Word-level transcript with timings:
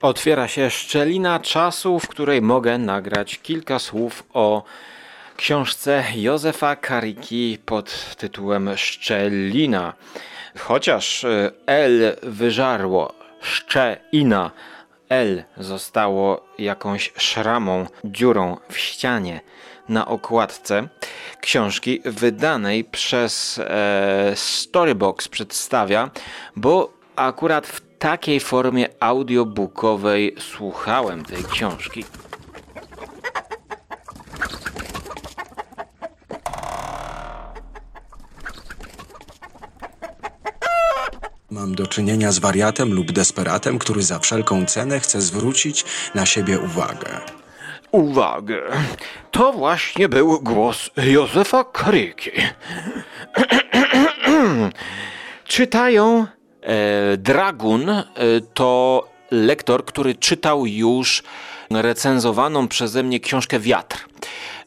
Otwiera 0.00 0.48
się 0.48 0.70
szczelina 0.70 1.40
czasu, 1.40 2.00
w 2.00 2.08
której 2.08 2.42
mogę 2.42 2.78
nagrać 2.78 3.38
kilka 3.38 3.78
słów 3.78 4.24
o 4.32 4.62
książce 5.36 6.04
Józefa 6.14 6.76
Kariki 6.76 7.58
pod 7.66 8.16
tytułem 8.16 8.70
Szczelina. 8.76 9.92
Chociaż 10.58 11.24
e, 11.24 11.50
L 11.66 12.16
wyżarło 12.22 13.14
szczelina, 13.40 14.50
L 15.08 15.44
zostało 15.56 16.48
jakąś 16.58 17.12
szramą, 17.16 17.86
dziurą 18.04 18.56
w 18.68 18.78
ścianie 18.78 19.40
na 19.88 20.06
okładce 20.06 20.88
książki 21.40 22.00
wydanej 22.04 22.84
przez 22.84 23.58
e, 23.58 24.32
Storybox 24.34 25.28
przedstawia, 25.28 26.10
bo 26.56 26.92
akurat 27.16 27.66
w 27.66 27.87
takiej 27.98 28.40
formie 28.40 28.88
audiobookowej 29.00 30.34
słuchałem 30.38 31.24
tej 31.24 31.44
książki. 31.44 32.04
Mam 41.50 41.74
do 41.74 41.86
czynienia 41.86 42.32
z 42.32 42.38
wariatem 42.38 42.94
lub 42.94 43.12
desperatem, 43.12 43.78
który 43.78 44.02
za 44.02 44.18
wszelką 44.18 44.66
cenę 44.66 45.00
chce 45.00 45.20
zwrócić 45.20 45.84
na 46.14 46.26
siebie 46.26 46.58
uwagę. 46.58 47.20
Uwagę! 47.90 48.62
To 49.30 49.52
właśnie 49.52 50.08
był 50.08 50.40
głos 50.40 50.90
Józefa 50.96 51.64
Karyki. 51.64 52.30
Czytają 55.44 56.26
Dragun, 57.18 57.90
e, 57.90 58.04
to 58.54 59.04
lektor, 59.30 59.84
który 59.84 60.14
czytał 60.14 60.66
już 60.66 61.22
recenzowaną 61.70 62.68
przeze 62.68 63.02
mnie 63.02 63.20
książkę 63.20 63.60
Wiatr. 63.60 64.08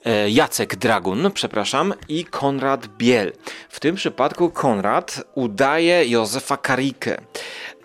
E, 0.05 0.29
Jacek 0.29 0.75
Dragun, 0.75 1.31
przepraszam, 1.33 1.93
i 2.09 2.25
Konrad 2.25 2.87
Biel. 2.87 3.33
W 3.69 3.79
tym 3.79 3.95
przypadku 3.95 4.49
Konrad 4.49 5.23
udaje 5.35 6.05
Józefa 6.05 6.57
Karikę. 6.57 7.21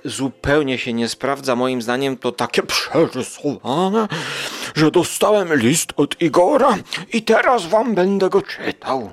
Zupełnie 0.05 0.79
się 0.79 0.93
nie 0.93 1.09
sprawdza, 1.09 1.57
moim 1.57 1.83
zdaniem 1.83 2.17
to 2.17 2.33
takie 2.33 2.63
przerysowane, 2.63 4.09
że 4.75 4.91
dostałem 4.91 5.55
list 5.55 5.93
od 5.97 6.23
Igora 6.23 6.77
i 7.13 7.23
teraz 7.23 7.67
wam 7.67 7.95
będę 7.95 8.31
go 8.31 8.43
czytał. 8.43 9.13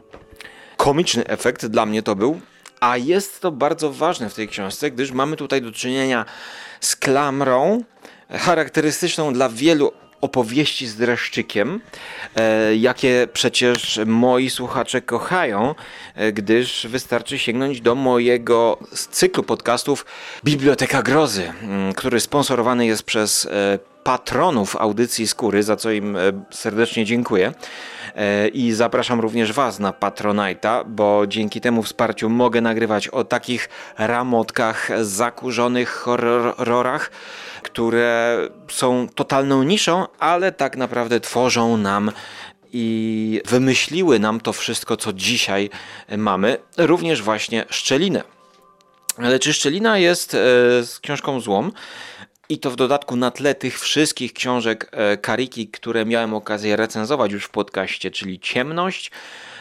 Komiczny 0.78 1.28
efekt 1.28 1.66
dla 1.66 1.86
mnie 1.86 2.04
to 2.04 2.16
był, 2.16 2.40
a 2.84 2.98
jest 2.98 3.42
to 3.42 3.52
bardzo 3.52 3.92
ważne 3.92 4.30
w 4.30 4.34
tej 4.34 4.48
książce, 4.48 4.92
gdyż 4.92 5.12
mamy 5.12 5.36
tutaj 5.36 5.62
do 5.62 5.72
czynienia 5.72 6.26
z 6.82 6.96
klamrą 6.96 7.84
charakterystyczną 8.30 9.34
dla 9.34 9.50
wielu 9.50 9.92
opowieści 10.22 10.88
z 10.88 10.96
dreszczykiem, 10.96 11.82
e, 12.36 12.76
jakie 12.76 13.28
przecież 13.34 14.00
moi 14.06 14.50
słuchacze 14.50 15.02
kochają, 15.02 15.76
e, 16.16 16.32
gdyż 16.32 16.88
wystarczy 16.88 17.40
sięgnąć 17.40 17.82
do 17.82 17.96
mojego 17.96 18.78
cyklu 19.12 19.44
podcastów 19.44 20.06
Biblioteka 20.44 21.04
Grozy, 21.04 21.54
m, 21.62 21.94
który 21.94 22.20
sponsorowany 22.20 22.86
jest 22.86 23.04
przez 23.04 23.46
e, 23.46 23.80
patronów 24.04 24.76
audycji 24.76 25.28
Skóry, 25.28 25.64
za 25.64 25.76
co 25.76 25.92
im 25.92 26.16
e, 26.16 26.20
serdecznie 26.52 27.06
dziękuję. 27.06 27.54
E, 28.16 28.48
I 28.48 28.72
zapraszam 28.72 29.20
również 29.20 29.54
Was 29.54 29.80
na 29.80 29.92
Patronite'a, 29.92 30.86
bo 30.88 31.28
dzięki 31.28 31.62
temu 31.62 31.84
wsparciu 31.84 32.30
mogę 32.30 32.62
nagrywać 32.62 33.08
o 33.08 33.24
takich 33.24 33.70
ramotkach, 33.98 34.90
zakurzonych 35.02 35.90
horrorach, 35.90 37.12
które 37.64 38.38
są 38.72 39.08
totalną 39.16 39.64
niszą, 39.64 40.08
ale 40.20 40.52
tak 40.52 40.78
naprawdę 40.78 41.20
tworzą 41.20 41.78
nam 41.78 42.12
i 42.74 43.42
wymyśliły 43.46 44.20
nam 44.20 44.40
to 44.42 44.54
wszystko, 44.54 44.98
co 44.98 45.14
dzisiaj 45.14 45.70
mamy, 46.18 46.58
również 46.78 47.22
właśnie 47.22 47.66
szczelinę. 47.70 48.24
Ale 49.18 49.40
czy 49.40 49.54
szczelina 49.54 49.98
jest 49.98 50.34
e, 50.34 50.38
z 50.84 51.00
książką 51.00 51.40
złą? 51.40 51.72
I 52.50 52.60
to 52.60 52.72
w 52.72 52.76
dodatku 52.76 53.16
na 53.16 53.32
tle 53.32 53.56
tych 53.56 53.80
wszystkich 53.80 54.34
książek 54.34 54.90
e, 54.92 55.18
Kariki, 55.18 55.68
które 55.68 56.06
miałem 56.06 56.34
okazję 56.34 56.76
recenzować 56.76 57.32
już 57.32 57.46
w 57.46 57.50
podcaście, 57.50 58.12
czyli 58.12 58.40
Ciemność, 58.40 59.12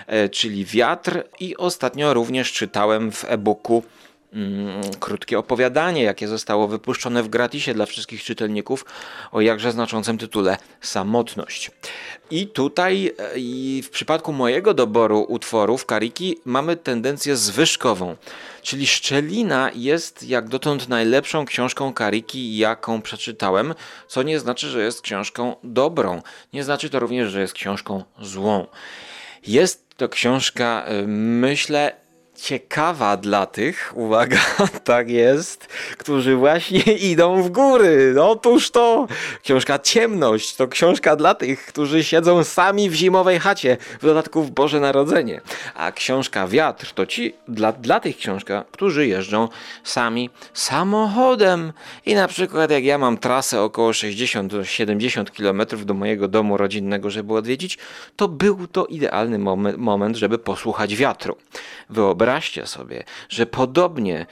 e, 0.06 0.28
czyli 0.28 0.64
Wiatr. 0.64 1.24
I 1.40 1.56
ostatnio 1.56 2.14
również 2.14 2.52
czytałem 2.52 3.12
w 3.12 3.24
e-booku 3.28 3.82
krótkie 5.00 5.38
opowiadanie, 5.38 6.02
jakie 6.02 6.28
zostało 6.28 6.68
wypuszczone 6.68 7.22
w 7.22 7.28
gratisie 7.28 7.74
dla 7.74 7.86
wszystkich 7.86 8.22
czytelników 8.24 8.84
o 9.32 9.40
jakże 9.40 9.72
znaczącym 9.72 10.18
tytule 10.18 10.56
Samotność. 10.80 11.70
I 12.30 12.46
tutaj 12.46 13.12
e, 13.18 13.38
i 13.38 13.82
w 13.84 13.90
przypadku 13.90 14.32
mojego 14.32 14.74
doboru 14.74 15.26
utworów 15.28 15.86
Kariki 15.86 16.38
mamy 16.44 16.76
tendencję 16.76 17.36
zwyżkową. 17.36 18.16
Czyli 18.62 18.86
Szczelina 18.86 19.70
jest 19.74 20.22
jak 20.22 20.48
dotąd 20.48 20.88
najlepszą 20.88 21.44
książką 21.44 21.92
Kariki, 21.92 22.56
jaką 22.56 23.02
przeczytałem, 23.02 23.74
co 24.08 24.22
nie 24.22 24.40
znaczy, 24.40 24.68
że 24.68 24.84
jest 24.84 25.00
książką 25.00 25.56
dobrą. 25.64 26.22
Nie 26.52 26.64
znaczy 26.64 26.90
to 26.90 26.98
również, 26.98 27.32
że 27.32 27.40
jest 27.40 27.52
książką 27.52 28.04
złą. 28.20 28.66
Jest 29.46 29.96
to 29.96 30.08
książka, 30.08 30.86
y, 31.02 31.06
myślę, 31.08 32.01
ciekawa 32.42 33.16
dla 33.16 33.46
tych, 33.46 33.92
uwaga, 33.94 34.38
tak 34.84 35.10
jest, 35.10 35.66
którzy 35.98 36.36
właśnie 36.36 36.80
idą 37.12 37.42
w 37.42 37.50
góry. 37.50 38.14
Otóż 38.22 38.70
to 38.70 39.06
książka 39.42 39.78
Ciemność 39.78 40.56
to 40.56 40.68
książka 40.68 41.16
dla 41.16 41.34
tych, 41.34 41.66
którzy 41.66 42.04
siedzą 42.04 42.44
sami 42.44 42.90
w 42.90 42.94
zimowej 42.94 43.38
chacie, 43.38 43.76
w 44.00 44.06
dodatku 44.06 44.42
w 44.42 44.50
Boże 44.50 44.80
Narodzenie. 44.80 45.40
A 45.74 45.92
książka 45.92 46.46
Wiatr 46.46 46.92
to 46.94 47.06
ci, 47.06 47.34
dla, 47.48 47.72
dla 47.72 48.00
tych 48.00 48.16
książka, 48.16 48.64
którzy 48.70 49.06
jeżdżą 49.06 49.48
sami 49.84 50.30
samochodem. 50.54 51.72
I 52.06 52.14
na 52.14 52.28
przykład 52.28 52.70
jak 52.70 52.84
ja 52.84 52.98
mam 52.98 53.18
trasę 53.18 53.62
około 53.62 53.90
60-70 53.90 55.30
km 55.30 55.86
do 55.86 55.94
mojego 55.94 56.28
domu 56.28 56.56
rodzinnego, 56.56 57.10
żeby 57.10 57.34
odwiedzić, 57.34 57.78
to 58.16 58.28
był 58.28 58.66
to 58.66 58.86
idealny 58.86 59.38
moment, 59.38 59.78
moment 59.78 60.16
żeby 60.16 60.38
posłuchać 60.38 60.96
wiatru. 60.96 61.36
Wyobraźcie 62.32 62.66
sobie, 62.66 63.04
że 63.28 63.46
podobnie 63.46 64.26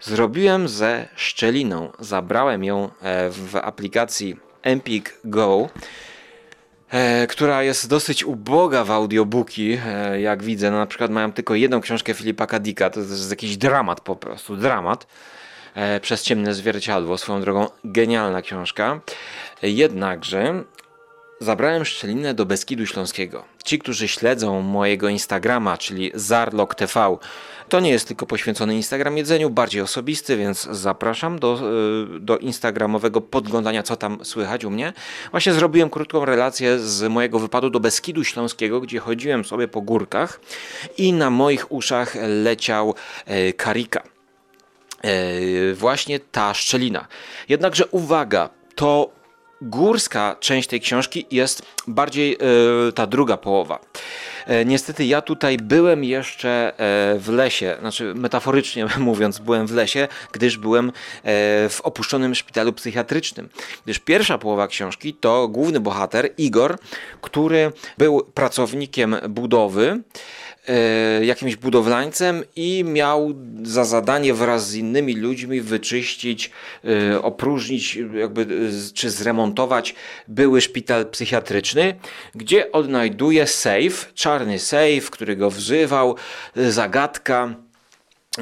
zrobiłem 0.00 0.68
ze 0.68 1.08
szczeliną. 1.16 1.92
Zabrałem 1.98 2.64
ją 2.64 2.84
e, 2.84 3.30
w 3.30 3.56
aplikacji 3.56 4.36
Empik 4.62 5.18
Go, 5.24 5.68
e, 6.90 7.26
która 7.26 7.62
jest 7.62 7.88
dosyć 7.88 8.24
uboga 8.24 8.84
w 8.84 8.90
audiobooki, 8.90 9.78
e, 9.86 10.20
jak 10.20 10.42
widzę. 10.42 10.70
No, 10.70 10.78
na 10.78 10.86
przykład 10.86 11.10
mają 11.10 11.32
tylko 11.32 11.54
jedną 11.54 11.80
książkę 11.80 12.14
Filipa 12.14 12.46
Kadika, 12.46 12.90
to 12.90 13.00
jest 13.00 13.30
jakiś 13.30 13.56
dramat 13.56 14.00
po 14.00 14.16
prostu, 14.16 14.56
dramat. 14.56 15.06
Przez 16.02 16.22
ciemne 16.22 16.54
zwierciadło, 16.54 17.18
swoją 17.18 17.40
drogą 17.40 17.68
genialna 17.84 18.42
książka. 18.42 19.00
Jednakże 19.62 20.64
Zabrałem 21.42 21.84
szczelinę 21.84 22.34
do 22.34 22.46
Beskidu 22.46 22.86
Śląskiego. 22.86 23.44
Ci, 23.62 23.78
którzy 23.78 24.08
śledzą 24.08 24.62
mojego 24.62 25.08
Instagrama, 25.08 25.78
czyli 25.78 26.10
Zarlok 26.14 26.74
TV, 26.74 27.16
to 27.68 27.80
nie 27.80 27.90
jest 27.90 28.08
tylko 28.08 28.26
poświęcony 28.26 28.74
Instagram 28.74 29.16
jedzeniu, 29.16 29.50
bardziej 29.50 29.82
osobisty, 29.82 30.36
więc 30.36 30.68
zapraszam 30.70 31.38
do, 31.38 31.60
y, 32.16 32.20
do 32.20 32.38
instagramowego 32.38 33.20
podglądania, 33.20 33.82
co 33.82 33.96
tam 33.96 34.24
słychać 34.24 34.64
u 34.64 34.70
mnie. 34.70 34.92
Właśnie 35.30 35.52
zrobiłem 35.52 35.90
krótką 35.90 36.24
relację 36.24 36.78
z 36.78 37.10
mojego 37.10 37.38
wypadu 37.38 37.70
do 37.70 37.80
Beskidu 37.80 38.24
Śląskiego, 38.24 38.80
gdzie 38.80 38.98
chodziłem 38.98 39.44
sobie 39.44 39.68
po 39.68 39.80
górkach 39.80 40.40
i 40.98 41.12
na 41.12 41.30
moich 41.30 41.72
uszach 41.72 42.16
leciał 42.28 42.94
e, 43.26 43.52
karika. 43.52 44.02
E, 45.02 45.74
właśnie 45.74 46.20
ta 46.20 46.54
szczelina. 46.54 47.06
Jednakże 47.48 47.86
uwaga, 47.86 48.50
to 48.74 49.21
górska 49.62 50.36
część 50.40 50.68
tej 50.68 50.80
książki 50.80 51.26
jest 51.30 51.62
bardziej 51.86 52.34
e, 52.34 52.92
ta 52.92 53.06
druga 53.06 53.36
połowa. 53.36 53.78
E, 54.46 54.64
niestety 54.64 55.04
ja 55.04 55.20
tutaj 55.20 55.56
byłem 55.56 56.04
jeszcze 56.04 56.72
e, 56.78 57.18
w 57.18 57.28
lesie, 57.28 57.76
znaczy 57.80 58.14
metaforycznie 58.14 58.86
mówiąc, 58.98 59.38
byłem 59.38 59.66
w 59.66 59.72
lesie, 59.74 60.08
gdyż 60.32 60.58
byłem 60.58 60.92
w 61.68 61.78
opuszczonym 61.82 62.34
szpitalu 62.34 62.72
psychiatrycznym. 62.72 63.48
Gdyż 63.84 63.98
pierwsza 63.98 64.38
połowa 64.38 64.68
książki 64.68 65.14
to 65.14 65.48
główny 65.48 65.80
bohater 65.80 66.30
Igor, 66.38 66.78
który 67.20 67.72
był 67.98 68.20
pracownikiem 68.34 69.16
budowy 69.28 70.02
jakimś 71.22 71.56
budowlańcem 71.56 72.44
i 72.56 72.84
miał 72.84 73.34
za 73.62 73.84
zadanie 73.84 74.34
wraz 74.34 74.68
z 74.68 74.74
innymi 74.74 75.14
ludźmi 75.14 75.60
wyczyścić, 75.60 76.50
e, 76.84 77.22
opróżnić, 77.22 77.98
jakby, 78.14 78.70
czy 78.94 79.10
zremontować 79.10 79.94
były 80.28 80.60
szpital 80.60 81.06
psychiatryczny, 81.06 81.94
gdzie 82.34 82.72
odnajduje 82.72 83.46
safe, 83.46 84.12
czarny 84.14 84.58
safe, 84.58 85.10
który 85.10 85.36
go 85.36 85.50
wzywał, 85.50 86.16
e, 86.56 86.72
zagadka. 86.72 87.54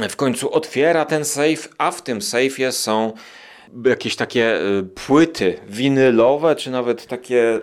W 0.09 0.17
końcu 0.17 0.55
otwiera 0.55 1.05
ten 1.05 1.25
safe, 1.25 1.69
a 1.79 1.91
w 1.91 2.03
tym 2.03 2.23
safeie 2.23 2.73
są 2.73 3.13
jakieś 3.85 4.17
takie 4.17 4.61
płyty 5.07 5.59
winylowe, 5.69 6.57
czy 6.57 6.71
nawet 6.71 7.07
takie 7.07 7.61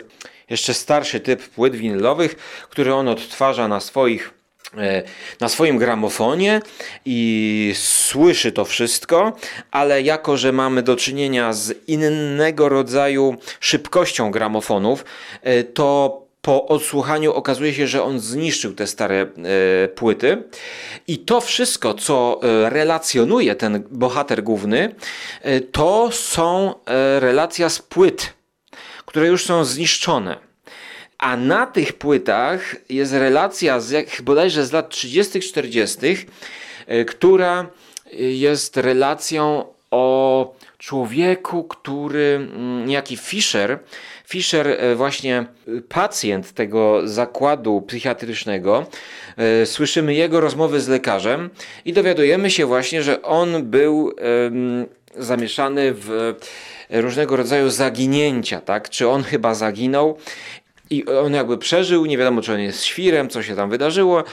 jeszcze 0.50 0.74
starszy 0.74 1.20
typ 1.20 1.50
płyt 1.50 1.76
winylowych, 1.76 2.36
które 2.70 2.96
on 2.96 3.08
odtwarza 3.08 3.68
na 3.68 3.80
swoich 3.80 4.34
e, 4.34 4.37
na 5.40 5.50
swoim 5.50 5.78
gramofonie 5.78 6.62
i 7.06 7.74
słyszy 7.76 8.52
to 8.52 8.66
wszystko, 8.66 9.38
ale 9.72 10.02
jako, 10.02 10.38
że 10.38 10.52
mamy 10.52 10.84
do 10.84 10.96
czynienia 10.96 11.54
z 11.54 11.88
innego 11.88 12.70
rodzaju 12.70 13.36
szybkością 13.60 14.32
gramofonów, 14.32 15.06
e, 15.42 15.64
to 15.64 16.28
po 16.42 16.68
odsłuchaniu 16.68 17.34
okazuje 17.34 17.74
się, 17.74 17.88
że 17.88 18.04
on 18.04 18.20
zniszczył 18.20 18.74
te 18.74 18.88
stare 18.88 19.22
e, 19.22 19.88
płyty. 19.88 20.44
I 21.08 21.20
to 21.20 21.42
wszystko, 21.42 21.94
co 21.94 22.40
e, 22.44 22.70
relacjonuje 22.70 23.56
ten 23.56 23.84
bohater 23.92 24.44
główny, 24.44 24.96
e, 25.42 25.62
to 25.62 26.10
są 26.12 26.74
e, 26.86 27.20
relacja 27.20 27.70
z 27.70 27.80
płyt, 27.80 28.34
które 29.06 29.28
już 29.28 29.46
są 29.46 29.66
zniszczone. 29.66 30.47
A 31.18 31.38
na 31.38 31.66
tych 31.66 31.94
płytach 31.94 32.76
jest 32.90 33.14
relacja 33.14 33.80
z 33.80 33.90
jak, 33.90 34.22
bodajże 34.22 34.66
z 34.66 34.72
lat 34.72 34.90
30., 34.90 35.40
40., 35.40 35.98
e, 36.88 37.06
która 37.06 37.66
jest 38.30 38.78
relacją 38.78 39.66
o 39.92 40.56
człowieku, 40.78 41.64
który 41.64 42.36
mm, 42.36 42.86
niejaki 42.86 43.18
Fischer, 43.18 43.80
Fischer 44.28 44.68
e, 44.68 44.96
właśnie 44.96 45.38
e, 45.38 45.82
pacjent 45.90 46.54
tego 46.54 47.08
zakładu 47.08 47.82
psychiatrycznego, 47.82 48.86
e, 49.38 49.66
słyszymy 49.66 50.14
jego 50.14 50.42
rozmowy 50.42 50.82
z 50.82 50.88
lekarzem 50.88 51.50
i 51.86 51.94
dowiadujemy 51.94 52.52
się 52.52 52.66
właśnie, 52.66 53.04
że 53.04 53.22
on 53.22 53.64
był 53.64 54.16
zamieszany 55.18 55.94
w 55.94 56.36
różnego 56.90 57.36
rodzaju 57.36 57.70
zaginięcia, 57.70 58.62
tak? 58.62 58.90
Czy 58.90 59.10
on 59.10 59.24
chyba 59.24 59.54
zaginął 59.54 60.18
i 60.90 61.06
on 61.06 61.34
jakby 61.34 61.58
przeżył, 61.58 62.06
nie 62.06 62.18
wiadomo 62.18 62.42
czy 62.42 62.54
on 62.54 62.60
jest 62.60 62.84
świrem, 62.84 63.30
co 63.30 63.44
się 63.44 63.56
tam 63.56 63.70
wydarzyło. 63.70 64.24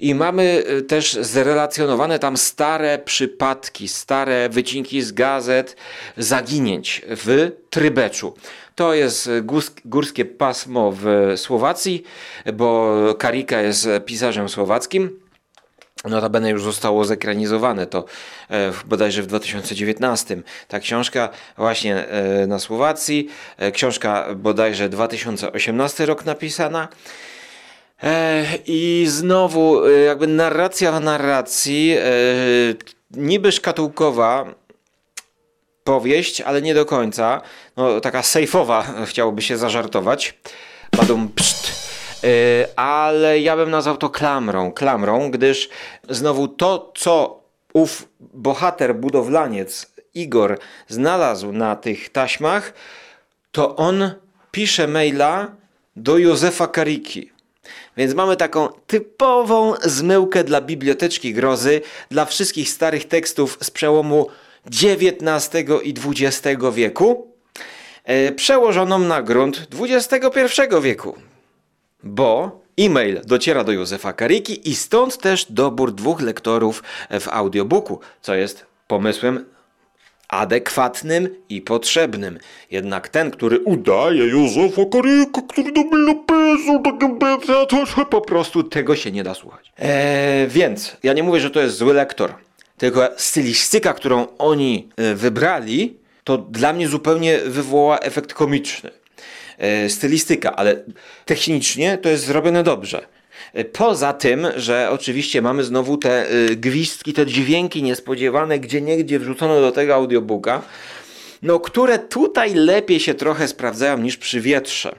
I 0.00 0.14
mamy 0.14 0.64
y, 0.70 0.82
też 0.82 1.12
zrelacjonowane 1.12 2.18
tam 2.18 2.36
stare 2.36 2.98
przypadki, 2.98 3.88
stare 3.88 4.48
wycinki 4.48 5.02
z 5.02 5.12
gazet 5.12 5.76
zaginięć 6.16 7.02
w 7.06 7.50
Trybeczu. 7.70 8.34
To 8.74 8.94
jest 8.94 9.30
górskie 9.84 10.24
pasmo 10.24 10.92
w 10.96 11.32
Słowacji, 11.36 12.02
bo 12.54 12.96
Karika 13.18 13.60
jest 13.60 13.88
pisarzem 14.06 14.48
słowackim. 14.48 15.21
Notabene 16.04 16.50
już 16.50 16.62
zostało 16.62 17.04
zekranizowane 17.04 17.86
to 17.86 18.04
e, 18.50 18.72
bodajże 18.86 19.22
w 19.22 19.26
2019. 19.26 20.42
Ta 20.68 20.80
książka 20.80 21.28
właśnie 21.56 22.08
e, 22.08 22.46
na 22.46 22.58
Słowacji, 22.58 23.28
e, 23.58 23.72
książka 23.72 24.26
bodajże 24.36 24.88
2018 24.88 26.06
rok 26.06 26.24
napisana. 26.24 26.88
I 28.66 29.04
znowu 29.08 29.88
jakby 29.88 30.26
narracja 30.26 30.92
w 30.92 31.00
narracji, 31.04 31.96
niby 33.10 33.52
szkatułkowa 33.52 34.54
powieść, 35.84 36.40
ale 36.40 36.62
nie 36.62 36.74
do 36.74 36.86
końca. 36.86 37.40
No, 37.76 38.00
taka 38.00 38.22
sejfowa 38.22 38.82
chciałoby 39.10 39.42
się 39.42 39.56
zażartować. 39.56 40.38
Badum 40.96 41.28
pszt. 41.28 41.81
Y, 42.24 42.66
ale 42.76 43.40
ja 43.40 43.56
bym 43.56 43.70
nazwał 43.70 43.96
to 43.96 44.10
klamrą, 44.10 44.72
klamrą, 44.72 45.30
gdyż 45.30 45.68
znowu 46.10 46.48
to, 46.48 46.92
co 46.96 47.40
ów 47.72 48.08
bohater, 48.20 48.94
budowlaniec 48.94 49.92
Igor 50.14 50.58
znalazł 50.88 51.52
na 51.52 51.76
tych 51.76 52.08
taśmach, 52.08 52.72
to 53.52 53.76
on 53.76 54.10
pisze 54.50 54.88
maila 54.88 55.48
do 55.96 56.18
Józefa 56.18 56.66
Kariki. 56.66 57.32
Więc 57.96 58.14
mamy 58.14 58.36
taką 58.36 58.68
typową 58.86 59.74
zmyłkę 59.82 60.44
dla 60.44 60.60
biblioteczki 60.60 61.34
grozy, 61.34 61.80
dla 62.10 62.24
wszystkich 62.24 62.70
starych 62.70 63.08
tekstów 63.08 63.58
z 63.62 63.70
przełomu 63.70 64.26
XIX 64.66 65.64
i 65.82 65.94
XX 66.06 66.62
wieku, 66.72 67.26
y, 68.10 68.32
przełożoną 68.32 68.98
na 68.98 69.22
grunt 69.22 69.66
XXI 69.80 70.60
wieku 70.82 71.16
bo 72.04 72.60
e-mail 72.78 73.20
dociera 73.24 73.64
do 73.64 73.72
Józefa 73.72 74.12
Kariki 74.12 74.70
i 74.70 74.74
stąd 74.74 75.18
też 75.18 75.46
dobór 75.50 75.94
dwóch 75.94 76.20
lektorów 76.20 76.82
w 77.20 77.28
audiobooku, 77.28 78.00
co 78.20 78.34
jest 78.34 78.66
pomysłem 78.86 79.44
adekwatnym 80.28 81.28
i 81.48 81.60
potrzebnym. 81.60 82.38
Jednak 82.70 83.08
ten, 83.08 83.30
który 83.30 83.60
udaje 83.60 84.24
Józefa 84.24 84.82
Karika, 84.92 85.42
który 85.48 85.72
do 85.72 85.80
mnie 85.80 86.14
napisał 86.14 86.82
takie 86.82 87.08
to 87.96 88.04
po 88.06 88.20
prostu 88.20 88.62
tego 88.62 88.96
się 88.96 89.12
nie 89.12 89.22
da 89.22 89.34
słuchać. 89.34 89.72
Eee, 89.78 90.48
więc 90.48 90.96
ja 91.02 91.12
nie 91.12 91.22
mówię, 91.22 91.40
że 91.40 91.50
to 91.50 91.60
jest 91.60 91.76
zły 91.76 91.94
lektor, 91.94 92.34
tylko 92.78 93.08
stylistyka, 93.16 93.94
którą 93.94 94.26
oni 94.38 94.88
e, 94.96 95.14
wybrali, 95.14 95.96
to 96.24 96.38
dla 96.38 96.72
mnie 96.72 96.88
zupełnie 96.88 97.38
wywoła 97.38 97.98
efekt 97.98 98.34
komiczny. 98.34 98.90
E, 99.62 99.88
stylistyka, 99.88 100.56
ale 100.56 100.82
technicznie 101.24 101.98
to 101.98 102.08
jest 102.08 102.24
zrobione 102.24 102.62
dobrze. 102.62 103.06
E, 103.52 103.64
poza 103.64 104.12
tym, 104.12 104.46
że 104.56 104.90
oczywiście 104.90 105.42
mamy 105.42 105.64
znowu 105.64 105.96
te 105.96 106.30
e, 106.30 106.56
gwizdki, 106.56 107.12
te 107.12 107.26
dźwięki 107.26 107.82
niespodziewane, 107.82 108.58
gdzie 108.58 108.80
niegdzie 108.80 109.18
wrzucono 109.18 109.60
do 109.60 109.72
tego 109.72 109.94
audiobooka, 109.94 110.62
no, 111.42 111.60
które 111.60 111.98
tutaj 111.98 112.54
lepiej 112.54 113.00
się 113.00 113.14
trochę 113.14 113.48
sprawdzają 113.48 113.98
niż 113.98 114.16
przy 114.16 114.40
wietrze. 114.40 114.94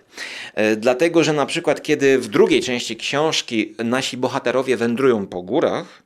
Dlatego, 0.77 1.23
że 1.23 1.33
na 1.33 1.45
przykład 1.45 1.81
kiedy 1.81 2.19
w 2.19 2.27
drugiej 2.27 2.61
części 2.61 2.95
książki 2.95 3.75
nasi 3.83 4.17
bohaterowie 4.17 4.77
wędrują 4.77 5.27
po 5.27 5.41
górach, 5.41 6.03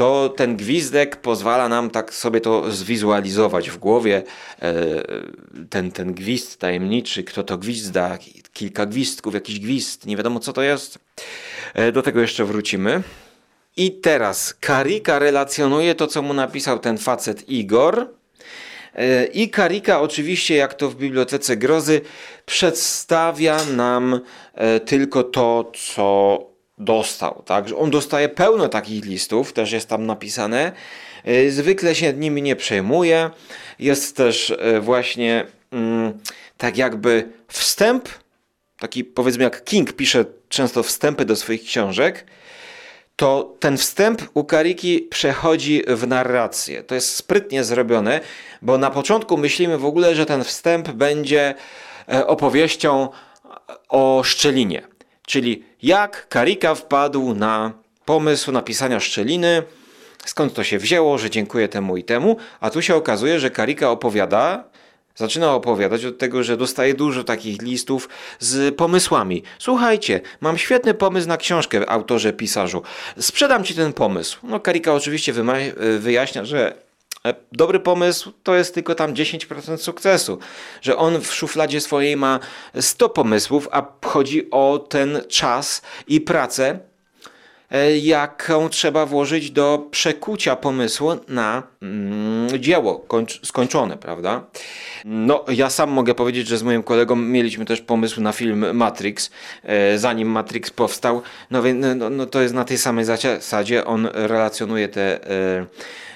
to 0.00 0.28
ten 0.36 0.56
gwizdek 0.56 1.16
pozwala 1.16 1.68
nam 1.68 1.90
tak 1.90 2.14
sobie 2.14 2.40
to 2.40 2.72
zwizualizować 2.72 3.70
w 3.70 3.78
głowie. 3.78 4.22
E, 4.62 4.74
ten, 5.70 5.92
ten 5.92 6.14
gwizd 6.14 6.58
tajemniczy, 6.58 7.24
kto 7.24 7.42
to 7.42 7.58
gwizda, 7.58 8.18
kilka 8.52 8.86
gwizdków, 8.86 9.34
jakiś 9.34 9.60
gwizd, 9.60 10.06
nie 10.06 10.16
wiadomo 10.16 10.40
co 10.40 10.52
to 10.52 10.62
jest. 10.62 10.98
E, 11.74 11.92
do 11.92 12.02
tego 12.02 12.20
jeszcze 12.20 12.44
wrócimy. 12.44 13.02
I 13.76 13.92
teraz 13.92 14.54
Karika 14.54 15.18
relacjonuje 15.18 15.94
to, 15.94 16.06
co 16.06 16.22
mu 16.22 16.34
napisał 16.34 16.78
ten 16.78 16.98
facet 16.98 17.48
Igor. 17.48 18.08
E, 18.94 19.24
I 19.24 19.50
Karika, 19.50 20.00
oczywiście, 20.00 20.56
jak 20.56 20.74
to 20.74 20.90
w 20.90 20.96
Bibliotece 20.96 21.56
Grozy, 21.56 22.00
przedstawia 22.46 23.64
nam 23.64 24.20
tylko 24.86 25.22
to, 25.22 25.72
co 25.74 26.49
dostał. 26.80 27.42
Tak? 27.46 27.64
On 27.76 27.90
dostaje 27.90 28.28
pełno 28.28 28.68
takich 28.68 29.04
listów, 29.04 29.52
też 29.52 29.72
jest 29.72 29.88
tam 29.88 30.06
napisane. 30.06 30.72
Y, 31.28 31.52
zwykle 31.52 31.94
się 31.94 32.12
nimi 32.12 32.42
nie 32.42 32.56
przejmuje. 32.56 33.30
Jest 33.78 34.16
też 34.16 34.50
y, 34.50 34.80
właśnie 34.80 35.46
mm, 35.72 36.18
tak 36.58 36.76
jakby 36.76 37.28
wstęp, 37.48 38.08
taki 38.78 39.04
powiedzmy 39.04 39.44
jak 39.44 39.64
King 39.64 39.92
pisze 39.92 40.24
często 40.48 40.82
wstępy 40.82 41.24
do 41.24 41.36
swoich 41.36 41.62
książek, 41.64 42.26
to 43.16 43.56
ten 43.60 43.76
wstęp 43.76 44.22
u 44.34 44.44
Kariki 44.44 45.00
przechodzi 45.10 45.82
w 45.88 46.06
narrację. 46.06 46.82
To 46.82 46.94
jest 46.94 47.14
sprytnie 47.14 47.64
zrobione, 47.64 48.20
bo 48.62 48.78
na 48.78 48.90
początku 48.90 49.36
myślimy 49.36 49.78
w 49.78 49.84
ogóle, 49.84 50.14
że 50.14 50.26
ten 50.26 50.44
wstęp 50.44 50.88
będzie 50.88 51.54
e, 52.12 52.26
opowieścią 52.26 53.08
o 53.88 54.22
szczelinie. 54.24 54.89
Czyli 55.30 55.62
jak 55.82 56.28
Karika 56.28 56.74
wpadł 56.74 57.34
na 57.34 57.72
pomysł 58.04 58.52
napisania 58.52 59.00
szczeliny, 59.00 59.62
skąd 60.24 60.54
to 60.54 60.64
się 60.64 60.78
wzięło, 60.78 61.18
że 61.18 61.30
dziękuję 61.30 61.68
temu 61.68 61.96
i 61.96 62.04
temu, 62.04 62.36
a 62.60 62.70
tu 62.70 62.82
się 62.82 62.94
okazuje, 62.94 63.40
że 63.40 63.50
Karika 63.50 63.90
opowiada, 63.90 64.64
zaczyna 65.16 65.54
opowiadać 65.54 66.04
od 66.04 66.18
tego, 66.18 66.42
że 66.42 66.56
dostaje 66.56 66.94
dużo 66.94 67.24
takich 67.24 67.62
listów 67.62 68.08
z 68.38 68.76
pomysłami. 68.76 69.42
Słuchajcie, 69.58 70.20
mam 70.40 70.58
świetny 70.58 70.94
pomysł 70.94 71.28
na 71.28 71.36
książkę, 71.36 71.90
autorze, 71.90 72.32
pisarzu. 72.32 72.82
Sprzedam 73.18 73.64
ci 73.64 73.74
ten 73.74 73.92
pomysł. 73.92 74.38
No 74.42 74.60
Karika 74.60 74.94
oczywiście 74.94 75.32
wyjaśnia, 75.98 76.44
że 76.44 76.74
dobry 77.52 77.80
pomysł 77.80 78.32
to 78.42 78.54
jest 78.54 78.74
tylko 78.74 78.94
tam 78.94 79.14
10% 79.14 79.76
sukcesu, 79.76 80.38
że 80.82 80.96
on 80.96 81.20
w 81.20 81.34
szufladzie 81.34 81.80
swojej 81.80 82.16
ma 82.16 82.40
100 82.80 83.08
pomysłów, 83.08 83.68
a 83.72 83.86
chodzi 84.04 84.50
o 84.50 84.86
ten 84.88 85.22
czas 85.28 85.82
i 86.06 86.20
pracę, 86.20 86.68
e, 86.68 86.89
jaką 88.00 88.68
trzeba 88.68 89.06
włożyć 89.06 89.50
do 89.50 89.86
przekucia 89.90 90.56
pomysłu 90.56 91.10
na 91.28 91.62
mm, 91.82 92.60
dzieło 92.60 93.06
skończone, 93.42 93.96
prawda? 93.96 94.44
No, 95.04 95.44
ja 95.48 95.70
sam 95.70 95.90
mogę 95.90 96.14
powiedzieć, 96.14 96.48
że 96.48 96.58
z 96.58 96.62
moim 96.62 96.82
kolegą 96.82 97.16
mieliśmy 97.16 97.64
też 97.64 97.80
pomysł 97.80 98.20
na 98.20 98.32
film 98.32 98.76
Matrix, 98.76 99.30
e, 99.62 99.98
zanim 99.98 100.28
Matrix 100.28 100.70
powstał. 100.70 101.22
No, 101.50 101.62
no, 101.96 102.10
no 102.10 102.26
to 102.26 102.40
jest 102.40 102.54
na 102.54 102.64
tej 102.64 102.78
samej 102.78 103.04
zasadzie, 103.04 103.84
on 103.84 104.08
relacjonuje 104.14 104.88
te. 104.88 105.30
E, 105.30 105.66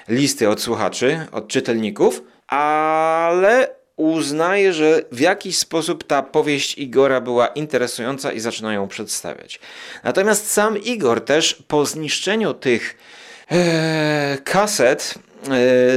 listy 0.09 0.49
od 0.49 0.61
słuchaczy, 0.61 1.25
od 1.31 1.47
czytelników 1.47 2.21
ale 2.47 3.74
uznaje, 3.97 4.73
że 4.73 5.01
w 5.11 5.19
jakiś 5.19 5.57
sposób 5.57 6.03
ta 6.03 6.23
powieść 6.23 6.77
Igora 6.77 7.21
była 7.21 7.47
interesująca 7.47 8.31
i 8.31 8.39
zaczyna 8.39 8.73
ją 8.73 8.87
przedstawiać. 8.87 9.59
Natomiast 10.03 10.51
sam 10.51 10.77
Igor 10.83 11.21
też 11.21 11.63
po 11.67 11.85
zniszczeniu 11.85 12.53
tych 12.53 12.97
e, 13.51 14.37
kaset 14.43 15.13
e, 15.43 15.47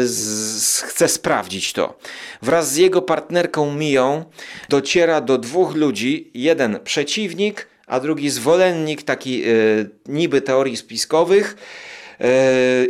z, 0.04 0.80
chce 0.82 1.08
sprawdzić 1.08 1.72
to. 1.72 1.98
Wraz 2.42 2.72
z 2.72 2.76
jego 2.76 3.02
partnerką 3.02 3.74
Miją 3.74 4.24
dociera 4.68 5.20
do 5.20 5.38
dwóch 5.38 5.74
ludzi, 5.74 6.30
jeden 6.34 6.78
przeciwnik, 6.84 7.68
a 7.86 8.00
drugi 8.00 8.30
zwolennik 8.30 9.02
taki 9.02 9.42
e, 9.42 9.46
niby 10.06 10.40
teorii 10.40 10.76
spiskowych 10.76 11.56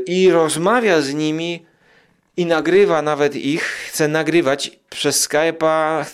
i 0.06 0.30
rozmawia 0.30 1.00
z 1.00 1.14
nimi 1.14 1.66
i 2.38 2.46
nagrywa 2.46 3.02
nawet 3.02 3.36
ich, 3.36 3.62
chce 3.62 4.08
nagrywać 4.08 4.70
przez 4.90 5.28
Skype'a, 5.28 6.04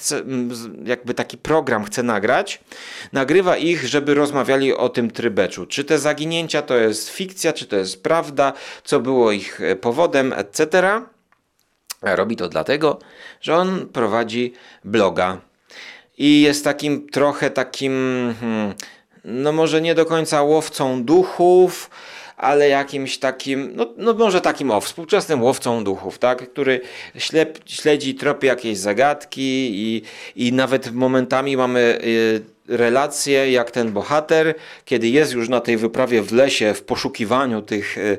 jakby 0.85 1.15
taki 1.15 1.39
program 1.39 1.85
chce 1.85 2.03
nagrać, 2.03 2.61
nagrywa 3.13 3.57
ich, 3.57 3.87
żeby 3.87 4.15
rozmawiali 4.15 4.75
o 4.75 4.89
tym 4.89 5.11
trybeczu. 5.11 5.67
Czy 5.67 5.85
te 5.85 5.99
zaginięcia 5.99 6.63
to 6.63 6.77
jest 6.77 7.09
fikcja, 7.09 7.53
czy 7.53 7.67
to 7.67 7.77
jest 7.77 8.03
prawda, 8.03 8.53
co 8.85 9.01
było 9.01 9.33
ich 9.33 9.61
e, 9.61 9.77
powodem, 9.77 10.33
etc. 10.33 10.83
Robi 12.03 12.37
to 12.37 12.49
dlatego, 12.49 12.99
że 13.41 13.57
on 13.57 13.89
prowadzi 13.89 14.53
bloga 14.85 15.41
i 16.19 16.41
jest 16.41 16.65
takim 16.65 17.09
trochę 17.09 17.51
takim, 17.51 17.93
hmm, 18.41 18.75
no 19.25 19.53
może 19.53 19.81
nie 19.81 19.95
do 19.95 20.07
końca 20.07 20.43
łowcą 20.43 21.05
duchów, 21.05 21.91
ale 22.45 22.69
jakimś 22.69 23.19
takim, 23.19 23.73
no, 23.75 23.87
no 23.97 24.15
może 24.15 24.41
takim 24.41 24.71
o, 24.71 24.81
współczesnym 24.81 25.43
łowcą 25.43 25.85
duchów, 25.85 26.19
tak, 26.19 26.51
który 26.51 26.81
ślep, 27.19 27.59
śledzi 27.67 28.15
tropy 28.15 28.47
jakiejś 28.47 28.79
zagadki 28.79 29.71
i, 29.73 30.03
i 30.37 30.53
nawet 30.53 30.93
momentami 30.93 31.57
mamy 31.57 31.99
y, 32.05 32.43
relacje, 32.69 33.53
jak 33.53 33.71
ten 33.71 33.93
bohater, 33.93 34.55
kiedy 34.85 35.09
jest 35.09 35.33
już 35.33 35.49
na 35.49 35.61
tej 35.61 35.77
wyprawie 35.77 36.23
w 36.23 36.33
lesie, 36.33 36.75
w 36.75 36.83
poszukiwaniu 36.83 37.63
tych, 37.63 37.99
y, 37.99 38.19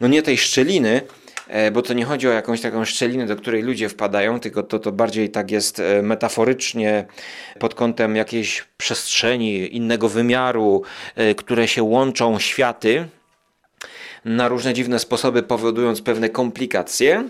no 0.00 0.08
nie 0.08 0.22
tej 0.22 0.38
szczeliny, 0.38 1.00
e, 1.48 1.70
bo 1.70 1.82
to 1.82 1.94
nie 1.94 2.04
chodzi 2.04 2.28
o 2.28 2.32
jakąś 2.32 2.60
taką 2.60 2.84
szczelinę, 2.84 3.26
do 3.26 3.36
której 3.36 3.62
ludzie 3.62 3.88
wpadają, 3.88 4.40
tylko 4.40 4.62
to, 4.62 4.78
to 4.78 4.92
bardziej 4.92 5.30
tak 5.30 5.50
jest 5.50 5.80
e, 5.80 6.02
metaforycznie 6.02 7.04
pod 7.58 7.74
kątem 7.74 8.16
jakiejś 8.16 8.64
przestrzeni, 8.76 9.76
innego 9.76 10.08
wymiaru, 10.08 10.82
e, 11.16 11.34
które 11.34 11.68
się 11.68 11.82
łączą 11.82 12.38
światy, 12.38 13.08
na 14.24 14.48
różne 14.48 14.74
dziwne 14.74 14.98
sposoby, 14.98 15.42
powodując 15.42 16.02
pewne 16.02 16.28
komplikacje, 16.28 17.24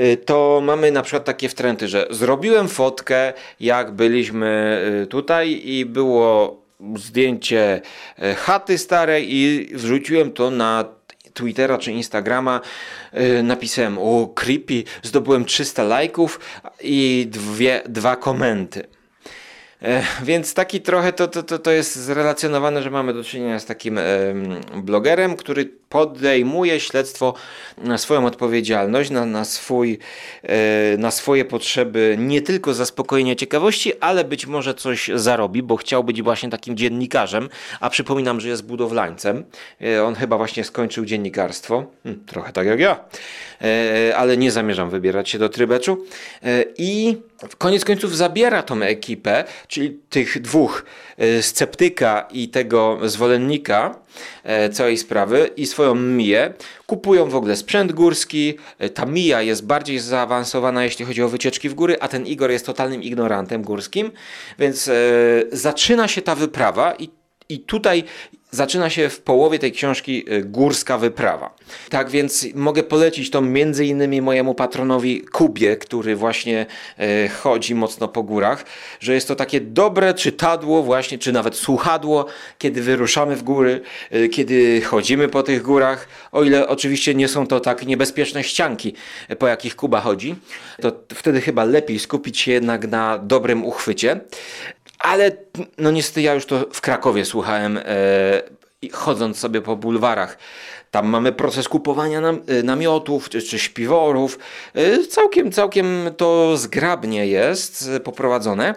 y, 0.00 0.16
to 0.16 0.60
mamy 0.64 0.92
na 0.92 1.02
przykład 1.02 1.24
takie 1.24 1.48
wtręty, 1.48 1.88
że 1.88 2.06
zrobiłem 2.10 2.68
fotkę, 2.68 3.32
jak 3.60 3.90
byliśmy 3.92 4.80
y, 5.02 5.06
tutaj 5.06 5.60
i 5.64 5.84
było 5.86 6.62
zdjęcie 6.96 7.80
y, 8.22 8.34
chaty 8.34 8.78
starej 8.78 9.34
i 9.34 9.68
wrzuciłem 9.74 10.32
to 10.32 10.50
na 10.50 10.84
Twittera 11.34 11.78
czy 11.78 11.92
Instagrama 11.92 12.60
napisałem 13.42 13.98
o 13.98 14.26
creepy, 14.34 14.84
zdobyłem 15.02 15.44
300 15.44 15.84
lajków 15.84 16.40
i 16.80 17.26
dwie, 17.30 17.82
dwa 17.88 18.16
komenty. 18.16 18.97
Więc 20.22 20.54
taki 20.54 20.80
trochę 20.80 21.12
to, 21.12 21.28
to, 21.28 21.42
to, 21.42 21.58
to 21.58 21.70
jest 21.70 21.96
zrelacjonowane, 21.96 22.82
że 22.82 22.90
mamy 22.90 23.14
do 23.14 23.24
czynienia 23.24 23.58
z 23.58 23.66
takim 23.66 24.00
blogerem, 24.82 25.36
który 25.36 25.78
podejmuje 25.88 26.80
śledztwo 26.80 27.34
na 27.78 27.98
swoją 27.98 28.26
odpowiedzialność, 28.26 29.10
na, 29.10 29.26
na, 29.26 29.44
swój, 29.44 29.98
e, 30.42 30.96
na 30.98 31.10
swoje 31.10 31.44
potrzeby, 31.44 32.16
nie 32.18 32.42
tylko 32.42 32.74
zaspokojenia 32.74 33.34
ciekawości, 33.34 33.92
ale 34.00 34.24
być 34.24 34.46
może 34.46 34.74
coś 34.74 35.10
zarobi, 35.14 35.62
bo 35.62 35.76
chciał 35.76 36.04
być 36.04 36.22
właśnie 36.22 36.50
takim 36.50 36.76
dziennikarzem, 36.76 37.48
a 37.80 37.90
przypominam, 37.90 38.40
że 38.40 38.48
jest 38.48 38.66
budowlańcem. 38.66 39.44
E, 39.82 40.04
on 40.04 40.14
chyba 40.14 40.36
właśnie 40.36 40.64
skończył 40.64 41.04
dziennikarstwo, 41.04 41.86
hm, 42.02 42.24
trochę 42.26 42.52
tak 42.52 42.66
jak 42.66 42.80
ja, 42.80 43.04
e, 43.62 44.16
ale 44.16 44.36
nie 44.36 44.50
zamierzam 44.50 44.90
wybierać 44.90 45.28
się 45.28 45.38
do 45.38 45.48
trybeczu. 45.48 46.04
I 46.78 47.16
koniec 47.58 47.84
końców 47.84 48.16
zabiera 48.16 48.62
tą 48.62 48.82
ekipę, 48.82 49.44
czyli 49.68 49.98
tych 50.10 50.42
dwóch, 50.42 50.84
e, 51.16 51.42
sceptyka 51.42 52.28
i 52.32 52.48
tego 52.48 52.98
zwolennika 53.04 53.98
e, 54.44 54.70
całej 54.70 54.98
sprawy 54.98 55.50
i 55.56 55.66
swoją 55.66 55.94
Miję. 55.94 56.54
Kupują 56.86 57.28
w 57.28 57.34
ogóle 57.34 57.56
sprzęt 57.56 57.92
górski. 57.92 58.54
E, 58.78 58.90
ta 58.90 59.06
Mija 59.06 59.42
jest 59.42 59.66
bardziej 59.66 59.98
zaawansowana, 59.98 60.84
jeśli 60.84 61.04
chodzi 61.04 61.22
o 61.22 61.28
wycieczki 61.28 61.68
w 61.68 61.74
góry, 61.74 61.96
a 62.00 62.08
ten 62.08 62.26
Igor 62.26 62.50
jest 62.50 62.66
totalnym 62.66 63.02
ignorantem 63.02 63.62
górskim. 63.62 64.10
Więc 64.58 64.90
zaczyna 65.52 66.08
się 66.08 66.22
ta 66.22 66.34
wyprawa 66.34 66.94
i 66.94 67.08
i 67.48 67.60
tutaj 67.60 68.04
zaczyna 68.50 68.90
się 68.90 69.08
w 69.08 69.20
połowie 69.20 69.58
tej 69.58 69.72
książki 69.72 70.32
y, 70.32 70.44
górska 70.44 70.98
wyprawa. 70.98 71.54
Tak 71.90 72.10
więc 72.10 72.46
mogę 72.54 72.82
polecić 72.82 73.30
to 73.30 73.40
między 73.40 73.86
innymi 73.86 74.22
mojemu 74.22 74.54
patronowi 74.54 75.22
Kubie, 75.22 75.76
który 75.76 76.16
właśnie 76.16 76.66
y, 77.00 77.28
chodzi 77.28 77.74
mocno 77.74 78.08
po 78.08 78.22
górach, 78.22 78.64
że 79.00 79.14
jest 79.14 79.28
to 79.28 79.36
takie 79.36 79.60
dobre 79.60 80.14
czytadło 80.14 80.82
właśnie, 80.82 81.18
czy 81.18 81.32
nawet 81.32 81.56
słuchadło, 81.56 82.26
kiedy 82.58 82.82
wyruszamy 82.82 83.36
w 83.36 83.42
góry, 83.42 83.80
y, 84.14 84.28
kiedy 84.28 84.80
chodzimy 84.80 85.28
po 85.28 85.42
tych 85.42 85.62
górach, 85.62 86.08
o 86.32 86.42
ile 86.42 86.68
oczywiście 86.68 87.14
nie 87.14 87.28
są 87.28 87.46
to 87.46 87.60
tak 87.60 87.86
niebezpieczne 87.86 88.44
ścianki, 88.44 88.94
po 89.38 89.46
jakich 89.46 89.76
Kuba 89.76 90.00
chodzi, 90.00 90.34
to 90.82 90.92
wtedy 91.14 91.40
chyba 91.40 91.64
lepiej 91.64 91.98
skupić 91.98 92.38
się 92.38 92.52
jednak 92.52 92.88
na 92.88 93.18
dobrym 93.18 93.64
uchwycie. 93.64 94.20
Ale 94.98 95.32
no 95.78 95.90
niestety 95.90 96.22
ja 96.22 96.34
już 96.34 96.46
to 96.46 96.66
w 96.72 96.80
Krakowie 96.80 97.24
słuchałem, 97.24 97.78
chodząc 98.92 99.38
sobie 99.38 99.62
po 99.62 99.76
bulwarach. 99.76 100.38
Tam 100.90 101.06
mamy 101.06 101.32
proces 101.32 101.68
kupowania 101.68 102.20
nam, 102.20 102.42
e, 102.46 102.62
namiotów 102.62 103.28
czy, 103.28 103.42
czy 103.42 103.58
śpiworów. 103.58 104.38
E, 104.74 105.04
całkiem, 105.04 105.52
całkiem 105.52 106.10
to 106.16 106.56
zgrabnie 106.56 107.26
jest 107.26 107.88
e, 107.96 108.00
poprowadzone. 108.00 108.74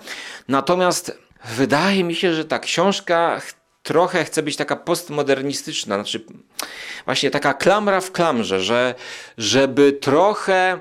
Natomiast 0.48 1.17
wydaje 1.46 2.03
mi 2.03 2.15
się, 2.15 2.34
że 2.34 2.46
ta 2.46 2.60
książka 2.60 3.41
trochę 3.84 4.25
chce 4.25 4.43
być 4.43 4.55
taka 4.55 4.75
postmodernistyczna, 4.75 5.96
znaczy 5.96 6.25
właśnie 7.05 7.31
taka 7.31 7.53
klamra 7.53 8.01
w 8.01 8.12
klamrze, 8.12 8.62
że 8.62 8.96
żeby 9.38 9.93
trochę 9.93 10.79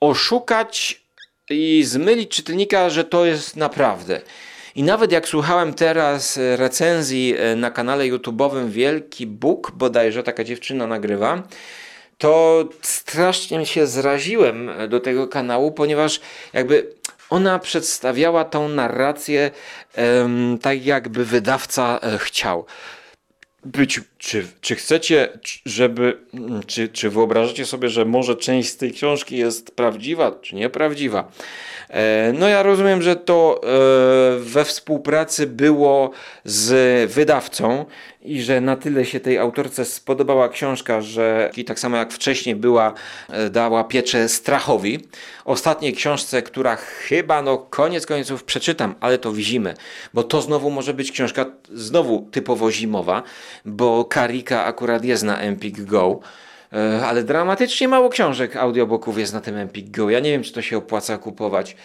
oszukać 0.00 1.02
i 1.50 1.84
zmylić 1.84 2.30
czytelnika, 2.30 2.90
że 2.90 3.04
to 3.04 3.24
jest 3.24 3.56
naprawdę. 3.56 4.20
I 4.74 4.82
nawet 4.82 5.12
jak 5.12 5.28
słuchałem 5.28 5.74
teraz 5.74 6.38
recenzji 6.56 7.34
e, 7.38 7.56
na 7.56 7.70
kanale 7.70 8.04
YouTube'owym 8.04 8.68
Wielki 8.68 9.26
Bóg, 9.26 9.70
bodajże 9.70 10.22
taka 10.22 10.44
dziewczyna 10.44 10.86
nagrywa, 10.86 11.42
to 12.18 12.64
strasznie 12.82 13.66
się 13.66 13.86
zraziłem 13.86 14.70
do 14.88 15.00
tego 15.00 15.28
kanału, 15.28 15.72
ponieważ 15.72 16.20
jakby 16.52 16.94
ona 17.30 17.58
przedstawiała 17.58 18.44
tą 18.44 18.68
narrację 18.68 19.50
um, 19.96 20.58
tak, 20.62 20.86
jakby 20.86 21.24
wydawca 21.24 21.98
e, 22.02 22.18
chciał. 22.18 22.66
Być, 23.64 24.00
czy, 24.18 24.46
czy 24.60 24.74
chcecie, 24.74 25.38
żeby, 25.66 26.18
czy, 26.66 26.88
czy 26.88 27.10
wyobrażacie 27.10 27.66
sobie, 27.66 27.88
że 27.88 28.04
może 28.04 28.36
część 28.36 28.68
z 28.68 28.76
tej 28.76 28.92
książki 28.92 29.36
jest 29.36 29.76
prawdziwa, 29.76 30.32
czy 30.42 30.54
nieprawdziwa? 30.54 31.32
E, 31.92 32.32
no 32.38 32.48
ja 32.48 32.62
rozumiem, 32.62 33.02
że 33.02 33.16
to 33.16 33.60
e, 33.62 34.38
we 34.38 34.64
współpracy 34.64 35.46
było 35.46 36.10
z 36.44 37.12
wydawcą 37.12 37.84
i 38.22 38.42
że 38.42 38.60
na 38.60 38.76
tyle 38.76 39.04
się 39.04 39.20
tej 39.20 39.38
autorce 39.38 39.84
spodobała 39.84 40.48
książka, 40.48 41.00
że 41.00 41.50
i 41.56 41.64
tak 41.64 41.80
samo 41.80 41.96
jak 41.96 42.12
wcześniej 42.12 42.56
była, 42.56 42.94
e, 43.28 43.50
dała 43.50 43.84
pieczę 43.84 44.28
Strachowi. 44.28 45.00
Ostatniej 45.44 45.92
książce, 45.92 46.42
która 46.42 46.76
chyba 46.76 47.42
no 47.42 47.58
koniec 47.58 48.06
końców 48.06 48.44
przeczytam, 48.44 48.94
ale 49.00 49.18
to 49.18 49.32
widzimy, 49.32 49.74
bo 50.14 50.22
to 50.22 50.42
znowu 50.42 50.70
może 50.70 50.94
być 50.94 51.12
książka 51.12 51.46
znowu 51.72 52.28
typowo 52.30 52.70
zimowa, 52.70 53.22
bo 53.64 54.04
Karika 54.04 54.64
akurat 54.64 55.04
jest 55.04 55.22
na 55.22 55.40
Empik 55.40 55.82
Go. 55.82 56.20
E, 56.72 57.06
ale 57.06 57.22
dramatycznie 57.22 57.88
mało 57.88 58.08
książek 58.08 58.56
audiobooków 58.56 59.18
jest 59.18 59.32
na 59.32 59.40
tym 59.40 59.56
Empik 59.56 59.90
Go. 59.90 60.10
Ja 60.10 60.20
nie 60.20 60.30
wiem, 60.30 60.42
czy 60.42 60.52
to 60.52 60.62
się 60.62 60.76
opłaca 60.76 61.18
kupować. 61.18 61.76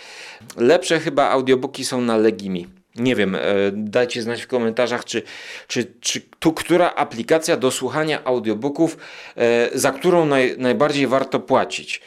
Lepsze 0.58 1.00
chyba 1.00 1.30
audiobooki 1.30 1.86
są 1.86 2.02
na 2.02 2.18
Legimi. 2.18 2.68
Nie 2.96 3.16
wiem, 3.16 3.36
e, 3.36 3.42
dajcie 3.74 4.22
znać 4.22 4.42
w 4.42 4.48
komentarzach, 4.48 5.06
czy, 5.06 5.22
czy, 5.68 5.92
czy 6.02 6.22
tu 6.40 6.54
która 6.54 6.96
aplikacja 6.96 7.58
do 7.58 7.72
słuchania 7.72 8.24
audiobooków, 8.24 8.98
e, 9.36 9.70
za 9.74 9.92
którą 9.92 10.26
naj, 10.26 10.56
najbardziej 10.58 11.08
warto 11.08 11.40
płacić. 11.40 12.02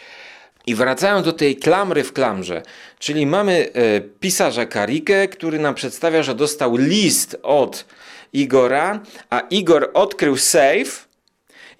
I 0.66 0.74
wracając 0.74 1.26
do 1.26 1.32
tej 1.32 1.56
klamry 1.56 2.04
w 2.04 2.12
klamrze, 2.12 2.62
czyli 2.98 3.26
mamy 3.26 3.68
pisarza 4.20 4.66
Karikę, 4.66 5.28
który 5.28 5.58
nam 5.58 5.74
przedstawia, 5.74 6.22
że 6.22 6.34
dostał 6.34 6.76
list 6.76 7.36
od 7.42 7.84
Igora, 8.32 9.00
a 9.30 9.40
Igor 9.40 9.90
odkrył 9.94 10.36
safe 10.36 11.09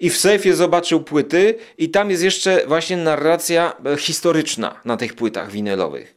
i 0.01 0.09
w 0.09 0.17
sejfie 0.17 0.55
zobaczył 0.55 1.03
płyty 1.03 1.55
i 1.77 1.89
tam 1.89 2.11
jest 2.11 2.23
jeszcze 2.23 2.63
właśnie 2.67 2.97
narracja 2.97 3.73
e, 3.85 3.97
historyczna 3.97 4.81
na 4.85 4.97
tych 4.97 5.13
płytach 5.13 5.51
winylowych. 5.51 6.15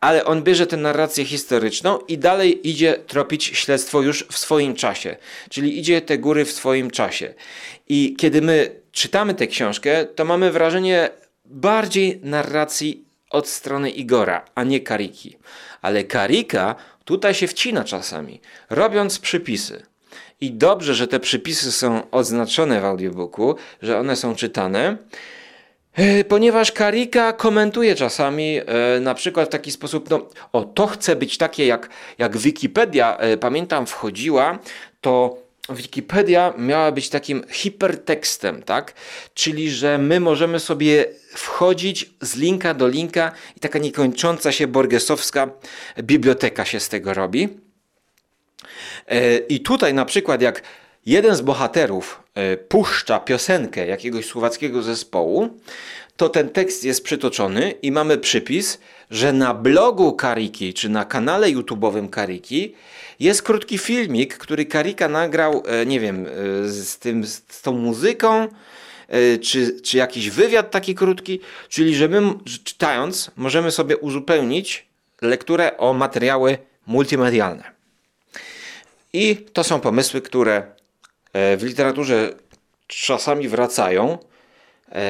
Ale 0.00 0.24
on 0.24 0.42
bierze 0.42 0.66
tę 0.66 0.76
narrację 0.76 1.24
historyczną 1.24 1.98
i 1.98 2.18
dalej 2.18 2.68
idzie 2.68 2.94
tropić 3.06 3.44
śledztwo 3.44 4.02
już 4.02 4.26
w 4.30 4.38
swoim 4.38 4.74
czasie. 4.74 5.16
Czyli 5.48 5.78
idzie 5.78 6.00
te 6.00 6.18
góry 6.18 6.44
w 6.44 6.52
swoim 6.52 6.90
czasie. 6.90 7.34
I 7.88 8.16
kiedy 8.18 8.42
my 8.42 8.70
czytamy 8.92 9.34
tę 9.34 9.46
książkę, 9.46 10.04
to 10.04 10.24
mamy 10.24 10.50
wrażenie 10.50 11.10
bardziej 11.44 12.20
narracji 12.22 13.04
od 13.30 13.48
strony 13.48 13.90
Igora, 13.90 14.44
a 14.54 14.64
nie 14.64 14.80
Kariki. 14.80 15.36
Ale 15.82 16.04
Karika 16.04 16.74
tutaj 17.04 17.34
się 17.34 17.46
wcina 17.46 17.84
czasami, 17.84 18.40
robiąc 18.70 19.18
przypisy. 19.18 19.89
I 20.40 20.52
dobrze, 20.52 20.94
że 20.94 21.08
te 21.08 21.20
przypisy 21.20 21.72
są 21.72 22.10
oznaczone 22.10 22.80
w 22.80 22.84
audiobooku, 22.84 23.54
że 23.82 23.98
one 23.98 24.16
są 24.16 24.34
czytane, 24.34 24.96
e, 25.94 26.24
ponieważ 26.24 26.72
Karika 26.72 27.32
komentuje 27.32 27.94
czasami 27.94 28.58
e, 28.58 29.00
na 29.00 29.14
przykład 29.14 29.48
w 29.48 29.52
taki 29.52 29.72
sposób, 29.72 30.10
no 30.10 30.28
o 30.52 30.64
to 30.64 30.86
chce 30.86 31.16
być 31.16 31.38
takie 31.38 31.66
jak, 31.66 31.88
jak 32.18 32.36
Wikipedia, 32.36 33.16
e, 33.16 33.36
pamiętam 33.36 33.86
wchodziła, 33.86 34.58
to 35.00 35.36
Wikipedia 35.70 36.54
miała 36.58 36.92
być 36.92 37.08
takim 37.08 37.44
hipertekstem, 37.50 38.62
tak? 38.62 38.94
Czyli, 39.34 39.70
że 39.70 39.98
my 39.98 40.20
możemy 40.20 40.60
sobie 40.60 41.06
wchodzić 41.32 42.10
z 42.20 42.36
linka 42.36 42.74
do 42.74 42.88
linka 42.88 43.32
i 43.56 43.60
taka 43.60 43.78
niekończąca 43.78 44.52
się 44.52 44.66
borgesowska 44.66 45.50
biblioteka 45.98 46.64
się 46.64 46.80
z 46.80 46.88
tego 46.88 47.14
robi. 47.14 47.48
E, 49.10 49.38
I 49.38 49.60
tutaj 49.60 49.94
na 49.94 50.04
przykład 50.04 50.42
jak 50.42 50.62
jeden 51.06 51.36
z 51.36 51.40
bohaterów 51.40 52.22
e, 52.34 52.56
puszcza 52.56 53.20
piosenkę 53.20 53.86
jakiegoś 53.86 54.26
słowackiego 54.26 54.82
zespołu, 54.82 55.48
to 56.16 56.28
ten 56.28 56.48
tekst 56.48 56.84
jest 56.84 57.04
przytoczony 57.04 57.70
i 57.70 57.92
mamy 57.92 58.18
przypis, 58.18 58.78
że 59.10 59.32
na 59.32 59.54
blogu 59.54 60.12
Kariki, 60.12 60.74
czy 60.74 60.88
na 60.88 61.04
kanale 61.04 61.46
YouTube'owym 61.48 62.10
Kariki 62.10 62.74
jest 63.20 63.42
krótki 63.42 63.78
filmik, 63.78 64.38
który 64.38 64.64
Karika 64.64 65.08
nagrał, 65.08 65.62
e, 65.66 65.86
nie 65.86 66.00
wiem, 66.00 66.26
z, 66.66 66.98
tym, 66.98 67.26
z 67.26 67.62
tą 67.62 67.72
muzyką, 67.72 68.48
czy, 69.42 69.80
czy 69.80 69.96
jakiś 69.96 70.30
wywiad 70.30 70.70
taki 70.70 70.94
krótki, 70.94 71.40
czyli 71.68 71.94
że 71.94 72.08
my 72.08 72.22
czytając 72.64 73.30
możemy 73.36 73.70
sobie 73.70 73.96
uzupełnić 73.96 74.86
lekturę 75.22 75.76
o 75.76 75.92
materiały 75.92 76.58
multimedialne. 76.86 77.79
I 79.12 79.36
to 79.36 79.64
są 79.64 79.80
pomysły, 79.80 80.20
które 80.20 80.62
e, 81.32 81.56
w 81.56 81.62
literaturze 81.62 82.34
czasami 82.86 83.48
wracają. 83.48 84.18
E, 84.92 85.02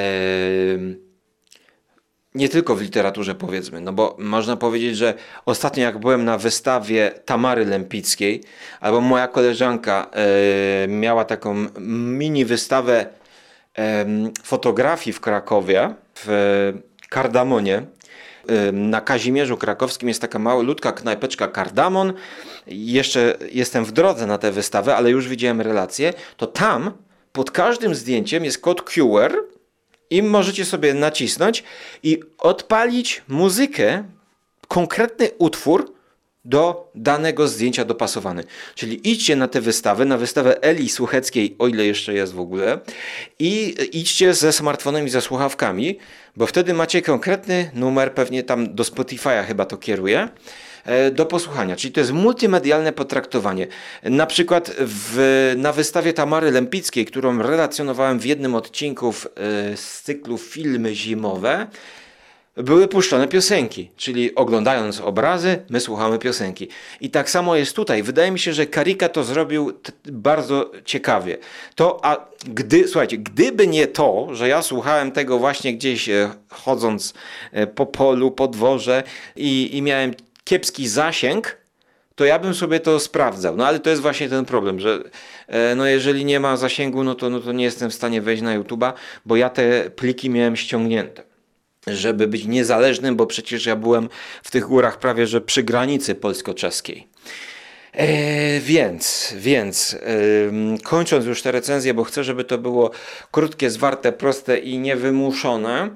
nie 2.35 2.49
tylko 2.49 2.77
w 2.77 2.83
literaturze, 2.83 3.35
powiedzmy, 3.35 3.81
no 3.81 3.93
bo 3.93 4.17
można 4.19 4.57
powiedzieć, 4.57 4.97
że 4.97 5.15
ostatnio, 5.47 5.83
jak 5.83 5.99
byłem 5.99 6.25
na 6.25 6.39
wystawie 6.39 7.11
Tamary 7.25 7.67
Lempickiej, 7.67 8.45
albo 8.81 9.01
moja 9.01 9.29
koleżanka 9.29 10.11
e, 10.13 10.89
miała 10.89 11.25
taką 11.25 11.67
mini 11.81 12.45
wystawę 12.45 13.07
fotografii 14.43 15.13
w 15.13 15.21
Krakowie, 15.21 15.95
w 16.15 16.73
Kardamonie, 17.09 17.83
na 18.73 19.01
Kazimierzu 19.01 19.57
Krakowskim 19.57 20.09
jest 20.09 20.21
taka 20.21 20.39
malutka 20.39 20.93
knajpeczka 20.93 21.49
Kardamon. 21.49 22.13
Jeszcze 22.67 23.39
jestem 23.53 23.85
w 23.85 23.93
drodze 23.93 24.27
na 24.27 24.39
tę 24.39 24.53
wystawę, 24.53 24.97
ale 24.97 25.11
już 25.11 25.29
widziałem 25.29 25.61
relacje. 25.61 26.13
To 26.37 26.47
tam 26.47 26.93
pod 27.33 27.51
każdym 27.51 27.95
zdjęciem 27.95 28.45
jest 28.45 28.59
kod 28.59 28.83
QR 28.83 29.45
i 30.11 30.23
możecie 30.23 30.65
sobie 30.65 30.95
nacisnąć 30.95 31.65
i 32.03 32.21
odpalić 32.39 33.23
muzykę, 33.29 34.05
konkretny 34.69 35.31
utwór, 35.39 35.93
do 36.45 36.91
danego 36.95 37.49
zdjęcia 37.49 37.85
dopasowany. 37.85 38.45
Czyli 38.75 39.11
idźcie 39.11 39.37
na 39.37 39.49
tę 39.49 39.61
wystawę, 39.61 40.05
na 40.05 40.19
wystawę 40.19 40.63
Eli 40.63 40.89
Słucheckiej, 40.89 41.57
o 41.59 41.69
ile 41.69 41.87
jeszcze 41.87 42.15
jest 42.15 42.33
w 42.33 42.41
ogóle, 42.41 42.79
i 43.39 43.75
idźcie 43.93 44.35
ze 44.35 44.53
smartfonem 44.53 45.07
i 45.07 45.11
ze 45.11 45.21
słuchawkami, 45.21 45.99
bo 46.37 46.47
wtedy 46.47 46.75
macie 46.75 47.03
konkretny 47.03 47.71
numer, 47.75 48.15
pewnie 48.15 48.43
tam 48.43 48.75
do 48.75 48.83
Spotify'a 48.83 49.45
chyba 49.45 49.65
to 49.65 49.77
kieruje, 49.77 50.29
e, 50.85 51.11
do 51.11 51.27
posłuchania. 51.27 51.77
Czyli 51.77 51.93
to 51.93 52.01
jest 52.01 52.13
multimedialne 52.13 52.93
potraktowanie. 52.93 53.67
Na 54.03 54.27
przykład 54.27 54.71
w, 54.79 55.55
na 55.57 55.73
wystawie 55.73 56.13
Tamary 56.13 56.51
Lempickiej, 56.51 57.07
którą 57.07 57.43
relacjonowałem 57.43 58.19
w 58.19 58.25
jednym 58.25 58.55
odcinku 58.55 59.09
e, 59.09 59.13
z 59.77 60.03
cyklu 60.03 60.39
Filmy 60.39 60.95
Zimowe, 60.95 61.67
były 62.63 62.89
puszczone 62.89 63.29
piosenki, 63.29 63.91
czyli 63.97 64.35
oglądając 64.35 65.01
obrazy, 65.01 65.63
my 65.71 65.81
słuchamy 65.81 66.19
piosenki. 66.19 66.69
I 67.01 67.11
tak 67.11 67.31
samo 67.31 67.57
jest 67.57 67.77
tutaj. 67.77 68.03
Wydaje 68.03 68.31
mi 68.31 68.39
się, 68.39 68.53
że 68.53 68.67
Karika 68.67 69.09
to 69.09 69.25
zrobił 69.25 69.73
bardzo 70.05 70.71
ciekawie. 70.85 71.39
To, 71.75 72.01
a 72.03 72.27
gdy, 72.45 72.89
słuchajcie, 72.89 73.19
gdyby 73.19 73.67
nie 73.67 73.87
to, 73.87 74.29
że 74.33 74.49
ja 74.49 74.63
słuchałem 74.63 75.13
tego 75.13 75.39
właśnie 75.39 75.75
gdzieś 75.75 76.09
e, 76.09 76.31
chodząc 76.49 77.15
e, 77.53 77.67
po 77.67 77.87
polu, 77.87 78.31
po 78.31 78.49
dworze 78.49 79.03
i, 79.37 79.77
i 79.77 79.83
miałem 79.83 80.15
kiepski 80.45 80.89
zasięg, 80.89 81.61
to 82.15 82.25
ja 82.25 82.39
bym 82.39 82.55
sobie 82.55 82.81
to 82.81 83.01
sprawdzał. 83.01 83.57
No 83.57 83.67
ale 83.67 83.81
to 83.81 83.91
jest 83.91 84.03
właśnie 84.03 84.29
ten 84.29 84.45
problem, 84.45 84.81
że 84.81 85.03
e, 85.47 85.75
no 85.75 85.87
jeżeli 85.87 86.25
nie 86.25 86.41
ma 86.41 86.57
zasięgu, 86.57 87.05
no 87.05 87.15
to, 87.15 87.31
no 87.31 87.41
to 87.41 87.53
nie 87.53 87.65
jestem 87.65 87.91
w 87.91 87.95
stanie 87.95 88.23
wejść 88.23 88.43
na 88.43 88.59
YouTube'a, 88.59 88.93
bo 89.27 89.37
ja 89.37 89.51
te 89.51 89.91
pliki 89.91 90.31
miałem 90.31 90.57
ściągnięte 90.57 91.30
żeby 91.87 92.27
być 92.27 92.45
niezależnym, 92.45 93.17
bo 93.17 93.27
przecież 93.27 93.67
ja 93.67 93.77
byłem 93.77 94.09
w 94.43 94.51
tych 94.51 94.65
górach 94.65 94.99
prawie 94.99 95.27
że 95.27 95.41
przy 95.41 95.63
granicy 95.63 96.15
polsko-czeskiej. 96.15 97.09
E, 97.93 98.61
więc, 98.61 99.35
więc 99.37 99.97
kończąc 100.83 101.27
już 101.27 101.43
te 101.43 101.53
recenzje, 101.53 101.95
bo 101.95 102.05
chcę, 102.05 102.25
żeby 102.25 102.45
to 102.45 102.59
było 102.59 102.91
krótkie, 103.31 103.71
zwarte, 103.71 104.13
proste 104.13 104.59
i 104.59 104.79
niewymuszone, 104.79 105.91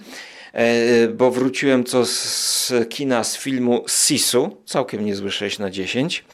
e, 0.53 1.09
bo 1.09 1.31
wróciłem 1.31 1.85
co 1.85 2.07
z 2.07 2.73
kina 2.89 3.25
z 3.25 3.37
filmu 3.37 3.85
Sisu, 3.89 4.57
całkiem 4.67 5.05
niezły 5.05 5.31
6 5.31 5.59
na 5.59 5.71
10 5.71 6.25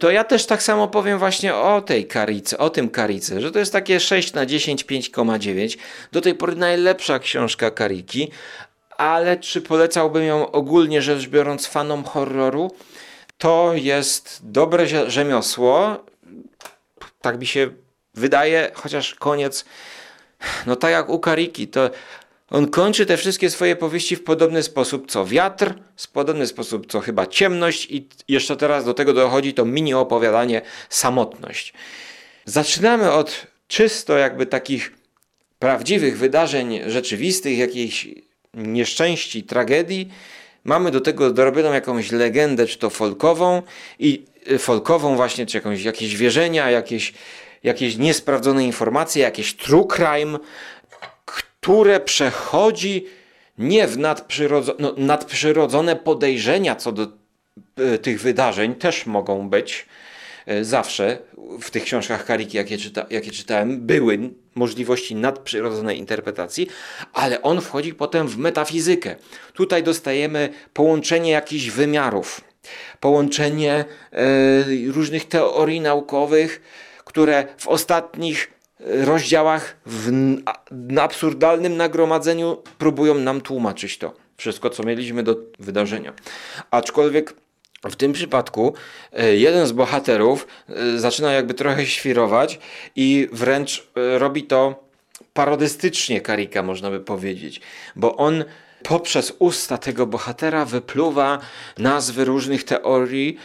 to 0.00 0.10
ja 0.10 0.24
też 0.24 0.46
tak 0.46 0.62
samo 0.62 0.88
powiem 0.88 1.18
właśnie 1.18 1.54
o 1.54 1.80
tej 1.80 2.06
karicy, 2.06 2.58
o 2.58 2.70
tym 2.70 2.88
karicy, 2.88 3.40
że 3.40 3.52
to 3.52 3.58
jest 3.58 3.72
takie 3.72 4.00
6 4.00 4.32
na 4.32 4.46
10, 4.46 4.84
5,9. 4.84 5.78
Do 6.12 6.20
tej 6.20 6.34
pory 6.34 6.56
najlepsza 6.56 7.18
książka 7.18 7.70
Kariki, 7.70 8.30
ale 8.96 9.36
czy 9.36 9.60
polecałbym 9.60 10.24
ją 10.24 10.50
ogólnie 10.50 11.02
rzecz 11.02 11.28
biorąc 11.28 11.66
fanom 11.66 12.04
horroru? 12.04 12.70
To 13.38 13.72
jest 13.74 14.40
dobre 14.42 15.10
rzemiosło. 15.10 16.04
Tak 17.20 17.40
mi 17.40 17.46
się 17.46 17.70
wydaje, 18.14 18.70
chociaż 18.74 19.14
koniec, 19.14 19.64
no 20.66 20.76
tak 20.76 20.90
jak 20.90 21.08
u 21.08 21.18
Kariki, 21.18 21.68
to 21.68 21.90
on 22.50 22.70
kończy 22.70 23.06
te 23.06 23.16
wszystkie 23.16 23.50
swoje 23.50 23.76
powieści 23.76 24.16
w 24.16 24.24
podobny 24.24 24.62
sposób 24.62 25.10
co 25.10 25.26
wiatr, 25.26 25.74
w 25.96 26.08
podobny 26.08 26.46
sposób 26.46 26.92
co 26.92 27.00
chyba 27.00 27.26
ciemność 27.26 27.86
i 27.90 28.08
jeszcze 28.28 28.56
teraz 28.56 28.84
do 28.84 28.94
tego 28.94 29.12
dochodzi 29.12 29.54
to 29.54 29.64
mini 29.64 29.94
opowiadanie 29.94 30.62
samotność. 30.88 31.74
Zaczynamy 32.44 33.12
od 33.12 33.46
czysto 33.68 34.16
jakby 34.16 34.46
takich 34.46 34.92
prawdziwych 35.58 36.18
wydarzeń 36.18 36.80
rzeczywistych, 36.86 37.58
jakiejś 37.58 38.08
nieszczęści, 38.56 39.42
tragedii, 39.42 40.08
mamy 40.64 40.90
do 40.90 41.00
tego 41.00 41.30
dorobioną 41.30 41.72
jakąś 41.72 42.12
legendę, 42.12 42.66
czy 42.66 42.78
to 42.78 42.90
folkową, 42.90 43.62
i 43.98 44.24
y, 44.50 44.58
folkową 44.58 45.16
właśnie, 45.16 45.46
czy 45.46 45.56
jakąś, 45.56 45.82
jakieś 45.82 46.16
wierzenia, 46.16 46.70
jakieś, 46.70 47.12
jakieś 47.62 47.96
niesprawdzone 47.96 48.64
informacje, 48.64 49.22
jakieś 49.22 49.54
true 49.54 49.86
crime, 49.96 50.38
które 51.24 52.00
przechodzi 52.00 53.06
nie 53.58 53.86
w 53.86 53.98
nadprzyrodzone, 53.98 54.78
no, 54.80 54.94
nadprzyrodzone 54.96 55.96
podejrzenia 55.96 56.76
co 56.76 56.92
do 56.92 57.08
y, 57.94 57.98
tych 57.98 58.20
wydarzeń 58.20 58.74
też 58.74 59.06
mogą 59.06 59.48
być, 59.48 59.86
zawsze 60.62 61.18
w 61.60 61.70
tych 61.70 61.84
książkach 61.84 62.24
Kariki, 62.24 62.56
jakie, 62.56 62.78
czyta, 62.78 63.06
jakie 63.10 63.30
czytałem, 63.30 63.80
były 63.80 64.18
możliwości 64.54 65.14
nadprzyrodzonej 65.14 65.98
interpretacji, 65.98 66.68
ale 67.12 67.42
on 67.42 67.60
wchodzi 67.60 67.94
potem 67.94 68.28
w 68.28 68.38
metafizykę. 68.38 69.16
Tutaj 69.52 69.82
dostajemy 69.82 70.48
połączenie 70.72 71.30
jakichś 71.30 71.70
wymiarów, 71.70 72.40
połączenie 73.00 73.84
e, 74.12 74.24
różnych 74.92 75.28
teorii 75.28 75.80
naukowych, 75.80 76.62
które 77.04 77.46
w 77.58 77.68
ostatnich 77.68 78.50
rozdziałach 78.80 79.76
w 79.86 80.38
absurdalnym 81.00 81.76
nagromadzeniu 81.76 82.62
próbują 82.78 83.14
nam 83.14 83.40
tłumaczyć 83.40 83.98
to 83.98 84.14
wszystko, 84.36 84.70
co 84.70 84.82
mieliśmy 84.82 85.22
do 85.22 85.36
wydarzenia. 85.58 86.12
Aczkolwiek 86.70 87.34
w 87.90 87.96
tym 87.96 88.12
przypadku 88.12 88.74
e, 89.12 89.36
jeden 89.36 89.66
z 89.66 89.72
bohaterów 89.72 90.46
e, 90.68 90.98
zaczyna 90.98 91.32
jakby 91.32 91.54
trochę 91.54 91.86
świrować 91.86 92.58
i 92.96 93.28
wręcz 93.32 93.88
e, 93.96 94.18
robi 94.18 94.42
to 94.42 94.86
parodystycznie 95.32 96.20
Karika, 96.20 96.62
można 96.62 96.90
by 96.90 97.00
powiedzieć, 97.00 97.60
bo 97.96 98.16
on 98.16 98.44
poprzez 98.82 99.32
usta 99.38 99.78
tego 99.78 100.06
bohatera 100.06 100.64
wypluwa 100.64 101.38
nazwy 101.78 102.24
różnych 102.24 102.64
teorii, 102.64 103.36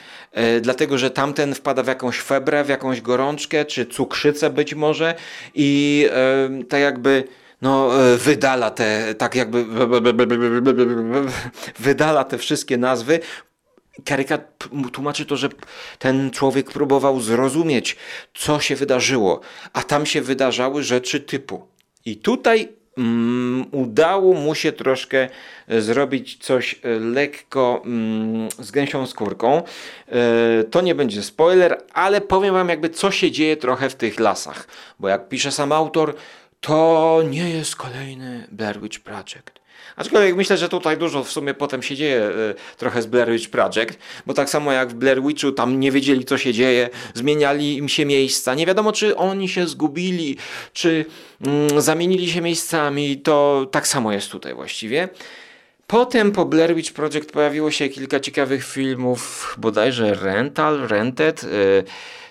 dlatego 0.61 0.97
że 0.97 1.11
tamten 1.11 1.55
wpada 1.55 1.83
w 1.83 1.87
jakąś 1.87 2.19
febrę, 2.19 2.63
w 2.63 2.69
jakąś 2.69 3.01
gorączkę, 3.01 3.65
czy 3.65 3.85
cukrzycę 3.85 4.49
być 4.49 4.73
może 4.73 5.15
i 5.55 6.09
tak 6.69 6.81
jakby 6.81 7.23
no, 7.61 7.89
wydala 8.17 8.71
te, 8.71 9.15
tak 9.15 9.35
jakby 9.35 9.65
wydala 11.79 12.23
te 12.23 12.37
wszystkie 12.37 12.77
nazwy, 12.77 13.19
Karyka 14.05 14.37
tłumaczy 14.91 15.25
to, 15.25 15.37
że 15.37 15.49
ten 15.99 16.31
człowiek 16.31 16.71
próbował 16.71 17.21
zrozumieć, 17.21 17.97
co 18.33 18.59
się 18.59 18.75
wydarzyło, 18.75 19.39
a 19.73 19.83
tam 19.83 20.05
się 20.05 20.21
wydarzały 20.21 20.83
rzeczy 20.83 21.19
typu. 21.19 21.67
I 22.05 22.17
tutaj 22.17 22.69
mm, 22.97 23.65
udało 23.71 24.33
mu 24.33 24.55
się 24.55 24.71
troszkę 24.71 25.29
e, 25.67 25.81
zrobić 25.81 26.37
coś 26.37 26.79
e, 26.83 26.89
lekko 26.99 27.81
mm, 27.85 28.49
z 28.59 28.71
gęsią 28.71 29.07
skórką. 29.07 29.63
E, 30.07 30.63
to 30.63 30.81
nie 30.81 30.95
będzie 30.95 31.23
spoiler, 31.23 31.83
ale 31.93 32.21
powiem 32.21 32.53
wam 32.53 32.69
jakby 32.69 32.89
co 32.89 33.11
się 33.11 33.31
dzieje 33.31 33.57
trochę 33.57 33.89
w 33.89 33.95
tych 33.95 34.19
lasach. 34.19 34.67
Bo 34.99 35.07
jak 35.07 35.29
pisze 35.29 35.51
sam 35.51 35.71
autor, 35.71 36.15
to 36.61 37.21
nie 37.29 37.49
jest 37.49 37.75
kolejny 37.75 38.47
Blair 38.51 38.81
Witch 38.81 38.99
Project. 38.99 39.60
Aczkolwiek 39.95 40.35
myślę, 40.35 40.57
że 40.57 40.69
tutaj 40.69 40.97
dużo 40.97 41.23
w 41.23 41.31
sumie 41.31 41.53
potem 41.53 41.83
się 41.83 41.95
dzieje 41.95 42.29
y, 42.29 42.77
trochę 42.77 43.01
z 43.01 43.05
Blair 43.05 43.31
Witch 43.31 43.49
Project, 43.49 43.99
bo 44.25 44.33
tak 44.33 44.49
samo 44.49 44.71
jak 44.71 44.89
w 44.89 44.93
Blair 44.93 45.23
Witchu 45.23 45.51
tam 45.51 45.79
nie 45.79 45.91
wiedzieli 45.91 46.25
co 46.25 46.37
się 46.37 46.53
dzieje, 46.53 46.89
zmieniali 47.13 47.77
im 47.77 47.89
się 47.89 48.05
miejsca, 48.05 48.55
nie 48.55 48.65
wiadomo 48.65 48.91
czy 48.91 49.17
oni 49.17 49.49
się 49.49 49.67
zgubili, 49.67 50.37
czy 50.73 51.05
mm, 51.45 51.81
zamienili 51.81 52.31
się 52.31 52.41
miejscami, 52.41 53.17
to 53.17 53.67
tak 53.71 53.87
samo 53.87 54.11
jest 54.11 54.31
tutaj 54.31 54.53
właściwie. 54.53 55.09
Potem 55.87 56.31
po 56.31 56.45
Blair 56.45 56.75
Witch 56.75 56.93
Project 56.93 57.31
pojawiło 57.31 57.71
się 57.71 57.89
kilka 57.89 58.19
ciekawych 58.19 58.65
filmów, 58.65 59.55
bodajże 59.57 60.13
Rental, 60.13 60.87
Rented, 60.87 61.43
y, 61.43 61.83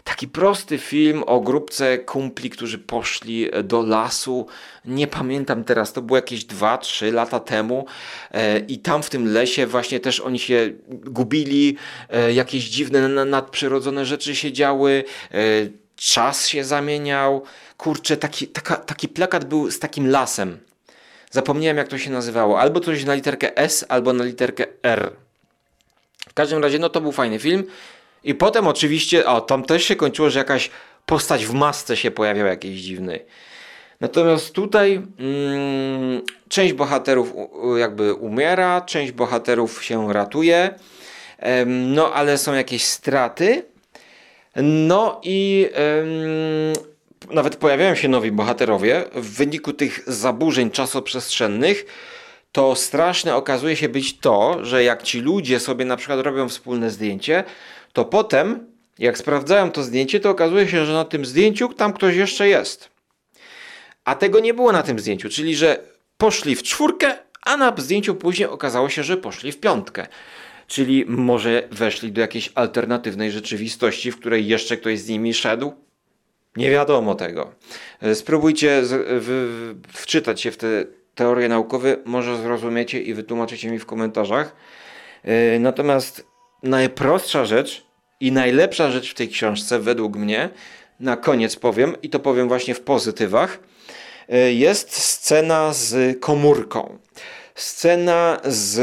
Taki 0.04 0.28
prosty 0.28 0.78
film 0.78 1.22
o 1.26 1.40
grupce 1.40 1.98
kumpli, 1.98 2.50
którzy 2.50 2.78
poszli 2.78 3.50
do 3.64 3.82
lasu. 3.82 4.46
Nie 4.84 5.06
pamiętam 5.06 5.64
teraz, 5.64 5.92
to 5.92 6.02
było 6.02 6.16
jakieś 6.16 6.46
2-3 6.46 7.12
lata 7.12 7.40
temu. 7.40 7.86
E, 8.30 8.58
I 8.58 8.78
tam 8.78 9.02
w 9.02 9.10
tym 9.10 9.32
lesie 9.32 9.66
właśnie 9.66 10.00
też 10.00 10.20
oni 10.20 10.38
się 10.38 10.72
gubili, 10.88 11.76
e, 12.08 12.32
jakieś 12.32 12.64
dziwne 12.64 13.08
nadprzyrodzone 13.08 14.06
rzeczy 14.06 14.36
się 14.36 14.52
działy, 14.52 15.04
e, 15.30 15.36
czas 15.96 16.48
się 16.48 16.64
zamieniał. 16.64 17.42
Kurczę, 17.76 18.16
taki, 18.16 18.48
taka, 18.48 18.76
taki 18.76 19.08
plakat 19.08 19.44
był 19.44 19.70
z 19.70 19.78
takim 19.78 20.10
lasem. 20.10 20.58
Zapomniałem 21.30 21.76
jak 21.76 21.88
to 21.88 21.98
się 21.98 22.10
nazywało. 22.10 22.60
Albo 22.60 22.80
coś 22.80 23.04
na 23.04 23.14
literkę 23.14 23.56
S, 23.56 23.84
albo 23.88 24.12
na 24.12 24.24
literkę 24.24 24.66
R. 24.82 25.12
W 26.28 26.34
każdym 26.34 26.62
razie, 26.62 26.78
no 26.78 26.88
to 26.88 27.00
był 27.00 27.12
fajny 27.12 27.38
film. 27.38 27.64
I 28.24 28.34
potem 28.34 28.66
oczywiście, 28.66 29.26
o, 29.26 29.40
tam 29.40 29.64
też 29.64 29.84
się 29.84 29.96
kończyło, 29.96 30.30
że 30.30 30.38
jakaś 30.38 30.70
postać 31.06 31.46
w 31.46 31.52
masce 31.52 31.96
się 31.96 32.10
pojawiała 32.10 32.48
jakiejś 32.48 32.80
dziwnej. 32.80 33.24
Natomiast 34.00 34.52
tutaj 34.52 34.92
mm, 34.94 36.22
część 36.48 36.72
bohaterów 36.72 37.32
jakby 37.78 38.14
umiera, 38.14 38.80
część 38.80 39.12
bohaterów 39.12 39.84
się 39.84 40.12
ratuje, 40.12 40.74
no 41.66 42.12
ale 42.12 42.38
są 42.38 42.54
jakieś 42.54 42.84
straty. 42.84 43.64
No 44.56 45.20
i 45.24 45.68
nawet 47.30 47.56
pojawiają 47.56 47.94
się 47.94 48.08
nowi 48.08 48.32
bohaterowie 48.32 49.04
w 49.14 49.36
wyniku 49.36 49.72
tych 49.72 50.02
zaburzeń 50.06 50.70
czasoprzestrzennych. 50.70 51.86
To 52.52 52.76
straszne 52.76 53.36
okazuje 53.36 53.76
się 53.76 53.88
być 53.88 54.18
to, 54.18 54.64
że 54.64 54.84
jak 54.84 55.02
ci 55.02 55.20
ludzie 55.20 55.60
sobie 55.60 55.84
na 55.84 55.96
przykład 55.96 56.20
robią 56.20 56.48
wspólne 56.48 56.90
zdjęcie, 56.90 57.44
to 57.92 58.04
potem, 58.04 58.66
jak 58.98 59.18
sprawdzają 59.18 59.70
to 59.70 59.82
zdjęcie, 59.82 60.20
to 60.20 60.30
okazuje 60.30 60.68
się, 60.68 60.86
że 60.86 60.92
na 60.92 61.04
tym 61.04 61.24
zdjęciu 61.24 61.68
tam 61.68 61.92
ktoś 61.92 62.16
jeszcze 62.16 62.48
jest. 62.48 62.90
A 64.04 64.14
tego 64.14 64.40
nie 64.40 64.54
było 64.54 64.72
na 64.72 64.82
tym 64.82 64.98
zdjęciu, 64.98 65.28
czyli 65.28 65.56
że 65.56 65.80
poszli 66.18 66.56
w 66.56 66.62
czwórkę, 66.62 67.18
a 67.42 67.56
na 67.56 67.74
zdjęciu 67.76 68.14
później 68.14 68.48
okazało 68.48 68.88
się, 68.88 69.02
że 69.02 69.16
poszli 69.16 69.52
w 69.52 69.60
piątkę. 69.60 70.06
Czyli 70.66 71.04
może 71.08 71.68
weszli 71.70 72.12
do 72.12 72.20
jakiejś 72.20 72.52
alternatywnej 72.54 73.30
rzeczywistości, 73.30 74.12
w 74.12 74.18
której 74.20 74.46
jeszcze 74.46 74.76
ktoś 74.76 74.98
z 74.98 75.08
nimi 75.08 75.34
szedł? 75.34 75.72
Nie 76.56 76.70
wiadomo 76.70 77.14
tego. 77.14 77.52
Spróbujcie 78.14 78.82
wczytać 79.88 80.40
się 80.40 80.50
w 80.50 80.56
te 80.56 80.84
teorie 81.14 81.48
naukowe, 81.48 81.96
może 82.04 82.36
zrozumiecie 82.36 83.02
i 83.02 83.14
wytłumaczycie 83.14 83.70
mi 83.70 83.78
w 83.78 83.86
komentarzach. 83.86 84.56
E, 85.24 85.58
natomiast 85.58 86.29
najprostsza 86.62 87.44
rzecz 87.44 87.84
i 88.20 88.32
najlepsza 88.32 88.90
rzecz 88.90 89.10
w 89.10 89.14
tej 89.14 89.28
książce, 89.28 89.78
według 89.78 90.16
mnie, 90.16 90.48
na 91.00 91.16
koniec 91.16 91.56
powiem, 91.56 91.96
i 92.02 92.10
to 92.10 92.20
powiem 92.20 92.48
właśnie 92.48 92.74
w 92.74 92.80
pozytywach, 92.80 93.58
e, 94.28 94.52
jest 94.52 94.92
scena 94.92 95.72
z 95.72 96.20
komórką. 96.20 96.98
Scena 97.54 98.40
z 98.44 98.80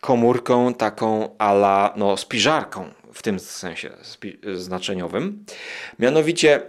komórką 0.00 0.74
taką 0.74 1.36
ala, 1.38 1.94
no, 1.96 2.16
spiżarką 2.16 2.90
w 3.12 3.22
tym 3.22 3.40
sensie 3.40 3.90
znaczeniowym. 4.54 5.44
Mianowicie 5.98 6.62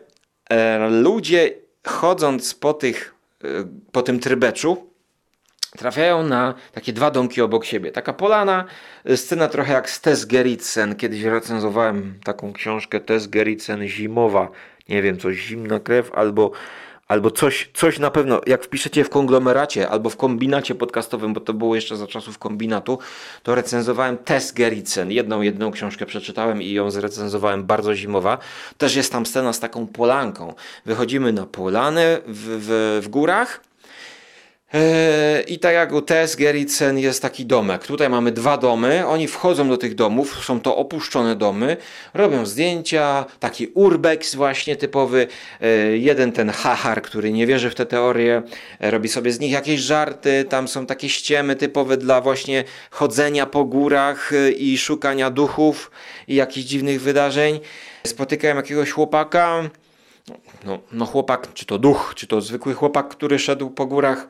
e, 0.49 0.89
ludzie 0.89 1.51
chodząc 1.87 2.53
po, 2.53 2.73
tych, 2.73 3.15
e, 3.43 3.47
po 3.91 4.01
tym 4.01 4.19
trybeczu, 4.19 4.89
trafiają 5.77 6.23
na 6.23 6.53
takie 6.71 6.93
dwa 6.93 7.11
domki 7.11 7.41
obok 7.41 7.65
siebie. 7.65 7.91
Taka 7.91 8.13
polana, 8.13 8.65
y, 9.09 9.17
scena 9.17 9.47
trochę 9.47 9.73
jak 9.73 9.89
z 9.89 10.01
Tess 10.01 10.25
Gerritsen. 10.25 10.95
Kiedyś 10.95 11.23
recenzowałem 11.23 12.19
taką 12.23 12.53
książkę 12.53 12.99
Tess 12.99 13.27
Gerritsen 13.27 13.87
zimowa. 13.87 14.49
Nie 14.89 15.01
wiem, 15.01 15.19
coś 15.19 15.37
zimna 15.37 15.79
krew 15.79 16.11
albo, 16.13 16.51
albo 17.07 17.31
coś, 17.31 17.69
coś 17.73 17.99
na 17.99 18.11
pewno. 18.11 18.41
Jak 18.45 18.63
wpiszecie 18.63 19.03
w 19.03 19.09
konglomeracie 19.09 19.89
albo 19.89 20.09
w 20.09 20.17
kombinacie 20.17 20.75
podcastowym, 20.75 21.33
bo 21.33 21.39
to 21.39 21.53
było 21.53 21.75
jeszcze 21.75 21.97
za 21.97 22.07
czasów 22.07 22.37
kombinatu, 22.37 22.99
to 23.43 23.55
recenzowałem 23.55 24.17
Tess 24.17 24.51
Gerritsen. 24.51 25.11
Jedną, 25.11 25.41
jedną 25.41 25.71
książkę 25.71 26.05
przeczytałem 26.05 26.61
i 26.61 26.71
ją 26.71 26.91
zrecenzowałem. 26.91 27.63
Bardzo 27.63 27.95
zimowa. 27.95 28.37
Też 28.77 28.95
jest 28.95 29.11
tam 29.11 29.25
scena 29.25 29.53
z 29.53 29.59
taką 29.59 29.87
polanką. 29.87 30.53
Wychodzimy 30.85 31.33
na 31.33 31.45
polanę 31.45 32.19
w, 32.27 32.59
w, 32.61 33.05
w 33.05 33.09
górach 33.09 33.66
I 35.47 35.59
tak 35.59 35.73
jak 35.73 35.93
u 35.93 36.01
Tess 36.01 36.35
Gerritsen 36.35 36.99
jest 36.99 37.21
taki 37.21 37.45
domek. 37.45 37.87
Tutaj 37.87 38.09
mamy 38.09 38.31
dwa 38.31 38.57
domy. 38.57 39.07
Oni 39.07 39.27
wchodzą 39.27 39.69
do 39.69 39.77
tych 39.77 39.95
domów, 39.95 40.45
są 40.45 40.59
to 40.59 40.77
opuszczone 40.77 41.35
domy, 41.35 41.77
robią 42.13 42.45
zdjęcia, 42.45 43.25
taki 43.39 43.67
urbex 43.67 44.35
właśnie 44.35 44.75
typowy. 44.75 45.27
Eee, 45.61 46.03
jeden 46.03 46.31
ten 46.31 46.49
hachar, 46.49 47.01
który 47.01 47.31
nie 47.31 47.47
wierzy 47.47 47.69
w 47.69 47.75
te 47.75 47.85
teorie, 47.85 48.41
e, 48.79 48.91
robi 48.91 49.09
sobie 49.09 49.31
z 49.31 49.39
nich 49.39 49.51
jakieś 49.51 49.79
żarty. 49.79 50.45
Tam 50.49 50.67
są 50.67 50.85
takie 50.85 51.09
ściemy 51.09 51.55
typowe 51.55 51.97
dla 51.97 52.21
właśnie 52.21 52.63
chodzenia 52.91 53.45
po 53.45 53.65
górach 53.65 54.33
e, 54.33 54.51
i 54.51 54.77
szukania 54.77 55.29
duchów 55.29 55.91
i 56.27 56.35
jakichś 56.35 56.67
dziwnych 56.67 57.01
wydarzeń. 57.01 57.59
Spotykają 58.07 58.55
jakiegoś 58.55 58.91
chłopaka. 58.91 59.69
No, 60.65 60.79
no 60.91 61.05
chłopak, 61.05 61.53
czy 61.53 61.65
to 61.65 61.79
duch, 61.79 62.13
czy 62.15 62.27
to 62.27 62.41
zwykły 62.41 62.73
chłopak, 62.73 63.09
który 63.09 63.39
szedł 63.39 63.69
po 63.69 63.85
górach 63.85 64.27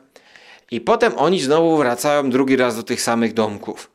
i 0.70 0.80
potem 0.80 1.12
oni 1.16 1.40
znowu 1.40 1.76
wracają 1.76 2.30
drugi 2.30 2.56
raz 2.56 2.76
do 2.76 2.82
tych 2.82 3.00
samych 3.00 3.34
domków. 3.34 3.90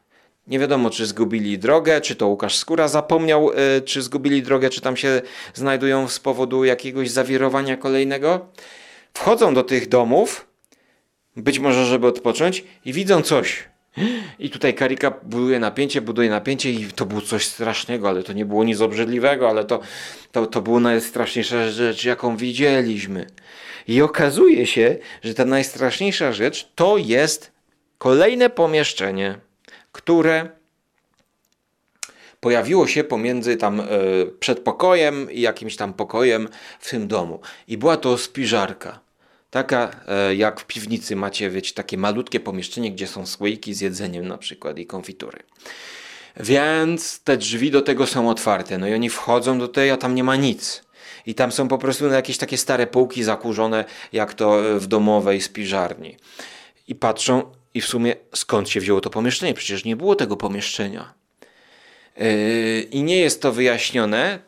Nie 0.48 0.60
wiadomo, 0.60 0.90
czy 0.90 1.06
zgubili 1.06 1.60
drogę, 1.60 2.02
czy 2.02 2.16
to 2.16 2.28
Łukasz 2.28 2.58
Skóra 2.58 2.88
zapomniał, 2.88 3.52
yy, 3.54 3.82
czy 3.82 4.02
zgubili 4.02 4.42
drogę, 4.42 4.70
czy 4.70 4.82
tam 4.82 4.98
się 4.98 5.22
znajdują 5.54 6.08
z 6.08 6.20
powodu 6.20 6.64
jakiegoś 6.64 7.10
zawirowania 7.10 7.78
kolejnego. 7.78 8.48
Wchodzą 9.14 9.54
do 9.54 9.64
tych 9.64 9.90
domów, 9.90 10.48
być 11.36 11.60
może, 11.60 11.86
żeby 11.86 12.08
odpocząć, 12.08 12.64
i 12.86 12.94
widzą 12.94 13.22
coś. 13.22 13.64
I 14.40 14.50
tutaj 14.50 14.74
Karika 14.74 15.12
buduje 15.24 15.60
napięcie, 15.60 16.02
buduje 16.02 16.30
napięcie 16.30 16.72
i 16.72 16.86
to 16.86 17.06
było 17.06 17.22
coś 17.22 17.46
strasznego, 17.46 18.10
ale 18.10 18.24
to 18.24 18.34
nie 18.34 18.46
było 18.46 18.64
nic 18.64 18.82
obrzydliwego, 18.82 19.50
ale 19.50 19.66
to, 19.66 19.80
to, 20.32 20.46
to 20.46 20.62
było 20.62 20.80
najstraszniejsza 20.80 21.70
rzecz, 21.70 22.06
jaką 22.06 22.38
widzieliśmy. 22.38 23.28
I 23.88 24.02
okazuje 24.02 24.68
się, 24.68 24.98
że 25.24 25.34
ta 25.34 25.46
najstraszniejsza 25.46 26.34
rzecz 26.34 26.72
to 26.76 26.98
jest 26.98 27.52
kolejne 27.98 28.50
pomieszczenie, 28.50 29.38
które 29.92 30.50
pojawiło 32.40 32.88
się 32.88 33.04
pomiędzy 33.04 33.58
tam 33.58 33.80
y, 33.80 33.86
przedpokojem 34.40 35.32
i 35.32 35.42
jakimś 35.42 35.76
tam 35.76 35.94
pokojem 35.94 36.50
w 36.80 36.90
tym 36.90 37.08
domu. 37.08 37.40
I 37.68 37.78
była 37.78 37.98
to 37.98 38.18
spiżarka. 38.18 39.00
Taka 39.50 39.92
y, 40.32 40.36
jak 40.36 40.60
w 40.60 40.66
piwnicy 40.66 41.16
macie, 41.16 41.50
wiecie, 41.50 41.74
takie 41.74 41.98
malutkie 41.98 42.40
pomieszczenie, 42.40 42.92
gdzie 42.92 43.08
są 43.08 43.26
słoiki 43.26 43.74
z 43.74 43.82
jedzeniem 43.82 44.28
na 44.28 44.38
przykład 44.38 44.78
i 44.78 44.86
konfitury. 44.86 45.40
Więc 46.40 47.20
te 47.20 47.38
drzwi 47.38 47.72
do 47.72 47.82
tego 47.82 48.08
są 48.08 48.30
otwarte. 48.30 48.78
No 48.78 48.88
i 48.88 48.94
oni 48.94 49.10
wchodzą 49.10 49.60
do 49.60 49.68
tej, 49.68 49.92
a 49.92 49.98
tam 49.98 50.16
nie 50.16 50.24
ma 50.24 50.36
nic. 50.36 50.83
I 51.26 51.36
tam 51.36 51.52
są 51.52 51.68
po 51.68 51.78
prostu 51.78 52.08
jakieś 52.08 52.38
takie 52.38 52.58
stare 52.58 52.88
półki 52.88 53.24
zakurzone, 53.24 53.86
jak 54.14 54.34
to 54.34 54.66
e, 54.66 54.80
w 54.80 54.88
domowej 54.88 55.42
spiżarni. 55.42 56.18
I 56.88 56.96
patrzą, 56.96 57.44
i 57.74 57.82
w 57.82 57.86
sumie 57.86 58.16
skąd 58.36 58.70
się 58.70 58.80
wzięło 58.80 59.02
to 59.02 59.10
pomieszczenie? 59.10 59.54
Przecież 59.54 59.86
nie 59.86 59.96
było 59.96 60.16
tego 60.16 60.38
pomieszczenia. 60.38 61.14
Yy, 62.18 62.82
I 62.92 63.04
nie 63.04 63.18
jest 63.18 63.42
to 63.42 63.52
wyjaśnione. 63.52 64.40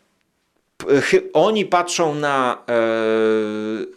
Oni 1.33 1.65
patrzą 1.65 2.15
na 2.15 2.63
e, 2.69 2.73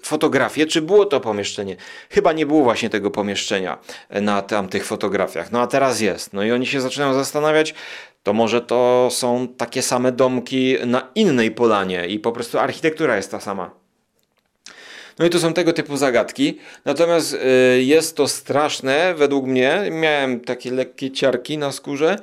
fotografię, 0.03 0.67
czy 0.67 0.83
było 0.83 1.05
to 1.05 1.21
pomieszczenie. 1.21 1.77
Chyba 2.11 2.33
nie 2.33 2.47
było 2.47 2.63
właśnie 2.63 2.91
tego 2.91 3.11
pomieszczenia 3.11 3.79
na 4.11 4.43
tamtych 4.43 4.87
fotografiach. 4.87 5.53
No 5.53 5.61
a 5.61 5.67
teraz 5.67 6.01
jest. 6.01 6.33
No 6.33 6.45
i 6.45 6.53
oni 6.53 6.67
się 6.67 6.81
zaczynają 6.81 7.15
zastanawiać, 7.15 7.75
to 8.23 8.33
może 8.33 8.61
to 8.61 9.09
są 9.11 9.49
takie 9.49 9.83
same 9.83 10.13
domki 10.13 10.77
na 10.87 11.11
innej 11.15 11.51
polanie 11.51 12.07
i 12.07 12.19
po 12.19 12.33
prostu 12.33 12.59
architektura 12.59 13.17
jest 13.17 13.31
ta 13.31 13.41
sama. 13.41 13.71
No 15.19 15.27
i 15.27 15.31
to 15.31 15.39
są 15.39 15.53
tego 15.55 15.73
typu 15.73 15.97
zagadki. 15.97 16.59
Natomiast 16.85 17.35
y, 17.35 17.83
jest 17.83 18.17
to 18.17 18.29
straszne, 18.29 19.15
według 19.15 19.47
mnie. 19.47 19.83
Miałem 19.91 20.41
takie 20.41 20.71
lekkie 20.71 21.11
ciarki 21.11 21.59
na 21.59 21.73
skórze. 21.73 22.19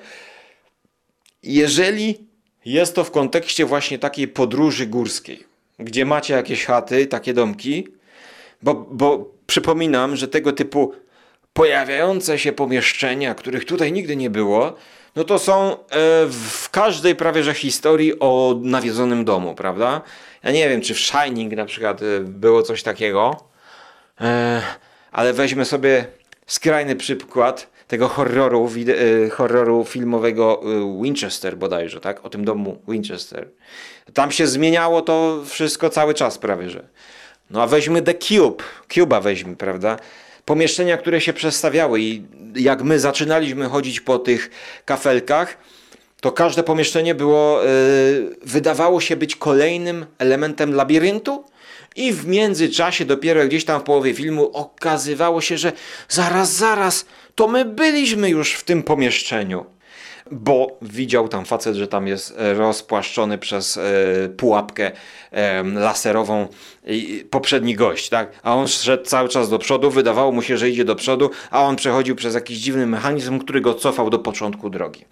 Jeżeli 1.43 2.27
jest 2.65 2.95
to 2.95 3.03
w 3.03 3.12
kontekście 3.12 3.65
właśnie 3.65 3.99
takiej 3.99 4.27
podróży 4.27 4.88
górskiej, 4.88 5.43
gdzie 5.79 6.05
macie 6.05 6.34
jakieś 6.34 6.65
chaty, 6.65 7.05
takie 7.05 7.34
domki, 7.34 7.88
bo, 8.62 8.73
bo 8.73 9.31
przypominam, 9.47 10.15
że 10.15 10.27
tego 10.27 10.53
typu 10.53 10.93
pojawiające 11.53 12.39
się 12.39 12.51
pomieszczenia, 12.51 13.36
których 13.36 13.65
tutaj 13.65 13.91
nigdy 13.91 14.15
nie 14.15 14.29
było, 14.29 14.75
no 15.15 15.23
to 15.23 15.39
są 15.39 15.71
e, 15.71 15.78
w 16.30 16.69
każdej 16.71 17.15
prawie 17.15 17.43
że 17.43 17.54
historii 17.54 18.19
o 18.19 18.56
nawiedzonym 18.62 19.25
domu, 19.25 19.56
prawda? 19.56 20.01
Ja 20.43 20.51
nie 20.51 20.69
wiem, 20.69 20.82
czy 20.82 20.93
w 20.93 20.99
Shining 20.99 21.54
na 21.54 21.65
przykład 21.65 22.01
e, 22.01 22.19
było 22.19 22.63
coś 22.63 22.84
takiego, 22.84 23.43
e, 24.21 24.62
ale 25.12 25.34
weźmy 25.34 25.65
sobie 25.65 26.06
skrajny 26.47 26.95
przykład 26.95 27.75
tego 27.88 28.08
horroru, 28.08 28.69
horroru 29.32 29.86
filmowego 29.86 30.62
Winchester 31.01 31.58
bodajże, 31.58 32.01
tak? 32.01 32.25
O 32.25 32.30
tym 32.30 32.45
domu 32.45 32.82
Winchester. 32.88 33.47
Tam 34.13 34.32
się 34.32 34.47
zmieniało 34.47 35.01
to 35.01 35.41
wszystko 35.45 35.89
cały 35.89 36.13
czas 36.13 36.38
prawie, 36.38 36.69
że. 36.69 36.84
No 37.49 37.62
a 37.62 37.67
weźmy 37.67 38.01
The 38.01 38.13
Cube, 38.13 38.63
Cuba 38.93 39.21
weźmy, 39.21 39.56
prawda? 39.56 39.97
Pomieszczenia, 40.45 40.97
które 40.97 41.21
się 41.21 41.34
przestawiały 41.34 42.01
i 42.01 42.23
jak 42.55 42.84
my 42.84 42.99
zaczynaliśmy 42.99 43.65
chodzić 43.65 43.99
po 43.99 44.19
tych 44.19 44.49
kafelkach, 44.86 45.58
to 46.21 46.31
każde 46.31 46.63
pomieszczenie 46.63 47.15
było, 47.15 47.63
yy, 47.63 48.36
wydawało 48.43 49.01
się 49.01 49.15
być 49.15 49.36
kolejnym 49.36 50.05
elementem 50.17 50.73
labiryntu 50.73 51.43
i 51.95 52.13
w 52.13 52.27
międzyczasie 52.27 53.05
dopiero 53.05 53.45
gdzieś 53.45 53.65
tam 53.65 53.81
w 53.81 53.84
połowie 53.84 54.13
filmu 54.13 54.49
okazywało 54.53 55.41
się, 55.41 55.58
że 55.58 55.71
zaraz, 56.10 56.53
zaraz, 56.53 57.05
to 57.36 57.47
my 57.47 57.65
byliśmy 57.65 58.29
już 58.29 58.53
w 58.53 58.63
tym 58.63 58.84
pomieszczeniu 58.84 59.65
bo 60.31 60.77
widział 60.81 61.27
tam 61.27 61.45
facet, 61.45 61.75
że 61.75 61.88
tam 61.88 62.07
jest 62.07 62.33
e, 62.38 62.53
rozpłaszczony 62.53 63.38
przez 63.38 63.77
e, 63.77 63.81
pułapkę 64.38 64.91
e, 65.31 65.63
laserową 65.63 66.47
poprzedni 67.29 67.75
gość, 67.75 68.09
tak? 68.09 68.31
A 68.43 68.55
on 68.55 68.67
szedł 68.67 69.03
cały 69.03 69.29
czas 69.29 69.49
do 69.49 69.59
przodu, 69.59 69.91
wydawało 69.91 70.31
mu 70.31 70.41
się, 70.41 70.57
że 70.57 70.69
idzie 70.69 70.85
do 70.85 70.95
przodu, 70.95 71.29
a 71.51 71.63
on 71.63 71.75
przechodził 71.75 72.15
przez 72.15 72.35
jakiś 72.35 72.57
dziwny 72.57 72.88
mechanizm, 72.88 73.39
który 73.39 73.61
go 73.61 73.73
cofał 73.73 74.09
do 74.09 74.19
początku 74.19 74.69
drogi. 74.69 75.05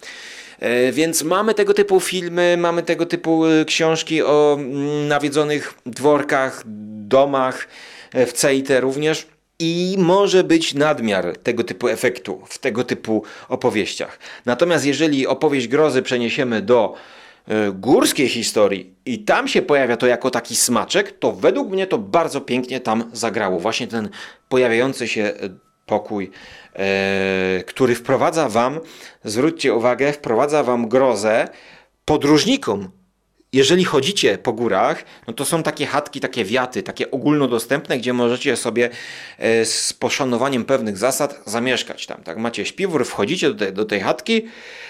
Więc 0.92 1.22
mamy 1.22 1.54
tego 1.54 1.74
typu 1.74 2.00
filmy, 2.00 2.56
mamy 2.58 2.82
tego 2.82 3.06
typu 3.06 3.42
książki 3.66 4.22
o 4.22 4.56
mm, 4.58 5.08
nawiedzonych 5.08 5.74
dworkach, 5.86 6.62
domach, 7.06 7.68
w 8.14 8.32
CIT 8.32 8.68
również 8.80 9.26
i 9.58 9.94
może 9.98 10.44
być 10.44 10.74
nadmiar 10.74 11.36
tego 11.38 11.64
typu 11.64 11.88
efektu 11.88 12.42
w 12.46 12.58
tego 12.58 12.84
typu 12.84 13.22
opowieściach. 13.48 14.18
Natomiast 14.46 14.86
jeżeli 14.86 15.26
opowieść 15.26 15.68
grozy 15.68 16.02
przeniesiemy 16.02 16.62
do 16.62 16.94
y, 17.48 17.72
górskiej 17.72 18.28
historii 18.28 18.94
i 19.06 19.18
tam 19.18 19.48
się 19.48 19.62
pojawia 19.62 19.96
to 19.96 20.06
jako 20.06 20.30
taki 20.30 20.56
smaczek, 20.56 21.18
to 21.18 21.32
według 21.32 21.70
mnie 21.70 21.86
to 21.86 21.98
bardzo 21.98 22.40
pięknie 22.40 22.80
tam 22.80 23.10
zagrało. 23.12 23.60
Właśnie 23.60 23.86
ten 23.86 24.08
pojawiający 24.48 25.08
się 25.08 25.22
e, 25.22 25.34
pokój, 25.86 26.30
e, 26.74 27.64
który 27.66 27.94
wprowadza 27.94 28.48
wam, 28.48 28.80
zwróćcie 29.24 29.74
uwagę, 29.74 30.12
wprowadza 30.12 30.62
wam 30.62 30.88
grozę 30.88 31.48
podróżnikom, 32.04 32.90
jeżeli 33.54 33.84
chodzicie 33.84 34.38
po 34.38 34.52
górach, 34.52 35.04
no 35.26 35.32
to 35.32 35.44
są 35.44 35.62
takie 35.62 35.86
chatki, 35.86 36.20
takie 36.20 36.44
wiaty, 36.44 36.82
takie 36.82 37.10
ogólnodostępne, 37.10 37.98
gdzie 37.98 38.12
możecie 38.12 38.56
sobie 38.56 38.90
e, 39.38 39.64
z 39.64 39.92
poszanowaniem 39.92 40.64
pewnych 40.64 40.98
zasad 40.98 41.40
zamieszkać 41.46 42.06
tam. 42.06 42.22
Tak? 42.22 42.38
Macie 42.38 42.66
śpiwór, 42.66 43.04
wchodzicie 43.06 43.48
do 43.48 43.54
tej, 43.54 43.72
do 43.72 43.84
tej 43.84 44.00
chatki, 44.00 44.42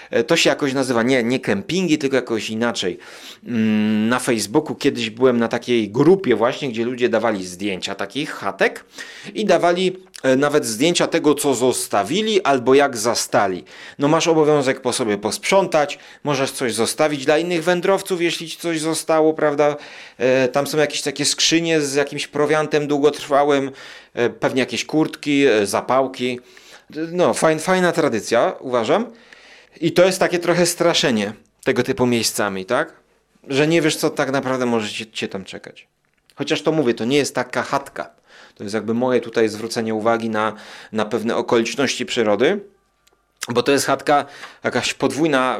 e, 0.09 0.23
to 0.23 0.35
się 0.35 0.49
jakoś 0.49 0.73
nazywa 0.73 1.03
nie, 1.03 1.23
nie 1.23 1.39
kempingi, 1.39 1.97
tylko 1.97 2.15
jakoś 2.15 2.49
inaczej. 2.49 2.97
Mm, 3.45 4.09
na 4.09 4.19
Facebooku 4.19 4.75
kiedyś 4.75 5.09
byłem 5.09 5.37
na 5.37 5.47
takiej 5.47 5.89
grupie 5.89 6.35
właśnie, 6.35 6.69
gdzie 6.69 6.85
ludzie 6.85 7.09
dawali 7.09 7.45
zdjęcia 7.45 7.95
takich 7.95 8.31
chatek 8.31 8.85
i 9.33 9.45
dawali 9.45 9.97
nawet 10.37 10.65
zdjęcia 10.65 11.07
tego, 11.07 11.35
co 11.35 11.55
zostawili 11.55 12.41
albo 12.41 12.73
jak 12.75 12.97
zastali. 12.97 13.63
No 13.99 14.07
masz 14.07 14.27
obowiązek 14.27 14.81
po 14.81 14.93
sobie 14.93 15.17
posprzątać, 15.17 15.99
możesz 16.23 16.51
coś 16.51 16.73
zostawić 16.73 17.25
dla 17.25 17.37
innych 17.37 17.63
wędrowców, 17.63 18.21
jeśli 18.21 18.49
ci 18.49 18.57
coś 18.57 18.79
zostało, 18.79 19.33
prawda? 19.33 19.75
E, 20.17 20.47
tam 20.47 20.67
są 20.67 20.77
jakieś 20.77 21.01
takie 21.01 21.25
skrzynie 21.25 21.81
z 21.81 21.93
jakimś 21.93 22.27
prowiantem 22.27 22.87
długotrwałym, 22.87 23.71
e, 24.13 24.29
pewnie 24.29 24.59
jakieś 24.59 24.85
kurtki, 24.85 25.45
zapałki. 25.63 26.39
No, 27.11 27.33
fajna, 27.33 27.61
fajna 27.61 27.91
tradycja, 27.91 28.53
uważam. 28.59 29.11
I 29.81 29.91
to 29.91 30.05
jest 30.05 30.19
takie 30.19 30.39
trochę 30.39 30.65
straszenie 30.65 31.33
tego 31.63 31.83
typu 31.83 32.05
miejscami, 32.05 32.65
tak? 32.65 32.93
Że 33.47 33.67
nie 33.67 33.81
wiesz, 33.81 33.95
co 33.95 34.09
tak 34.09 34.31
naprawdę 34.31 34.65
może 34.65 35.05
cię 35.11 35.27
tam 35.27 35.43
czekać. 35.43 35.87
Chociaż 36.35 36.61
to 36.61 36.71
mówię, 36.71 36.93
to 36.93 37.05
nie 37.05 37.17
jest 37.17 37.35
taka 37.35 37.63
chatka. 37.63 38.09
To 38.55 38.63
jest 38.63 38.73
jakby 38.73 38.93
moje 38.93 39.21
tutaj 39.21 39.49
zwrócenie 39.49 39.95
uwagi 39.95 40.29
na, 40.29 40.53
na 40.91 41.05
pewne 41.05 41.35
okoliczności 41.35 42.05
przyrody. 42.05 42.59
Bo 43.49 43.63
to 43.63 43.71
jest 43.71 43.85
chatka 43.85 44.25
jakaś 44.63 44.93
podwójna, 44.93 45.57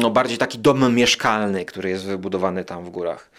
no 0.00 0.10
bardziej 0.10 0.38
taki 0.38 0.58
dom 0.58 0.94
mieszkalny, 0.94 1.64
który 1.64 1.90
jest 1.90 2.04
wybudowany 2.04 2.64
tam 2.64 2.84
w 2.84 2.90
górach. 2.90 3.30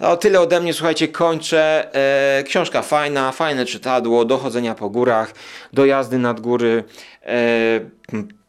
No, 0.00 0.16
tyle 0.16 0.40
ode 0.40 0.60
mnie, 0.60 0.74
słuchajcie, 0.74 1.08
kończę. 1.08 1.94
E, 2.38 2.42
książka 2.42 2.82
fajna, 2.82 3.32
fajne 3.32 3.66
czytadło, 3.66 4.24
do 4.24 4.38
chodzenia 4.38 4.74
po 4.74 4.90
górach, 4.90 5.34
do 5.72 5.86
jazdy 5.86 6.18
nad 6.18 6.40
góry. 6.40 6.84
E, 7.22 7.80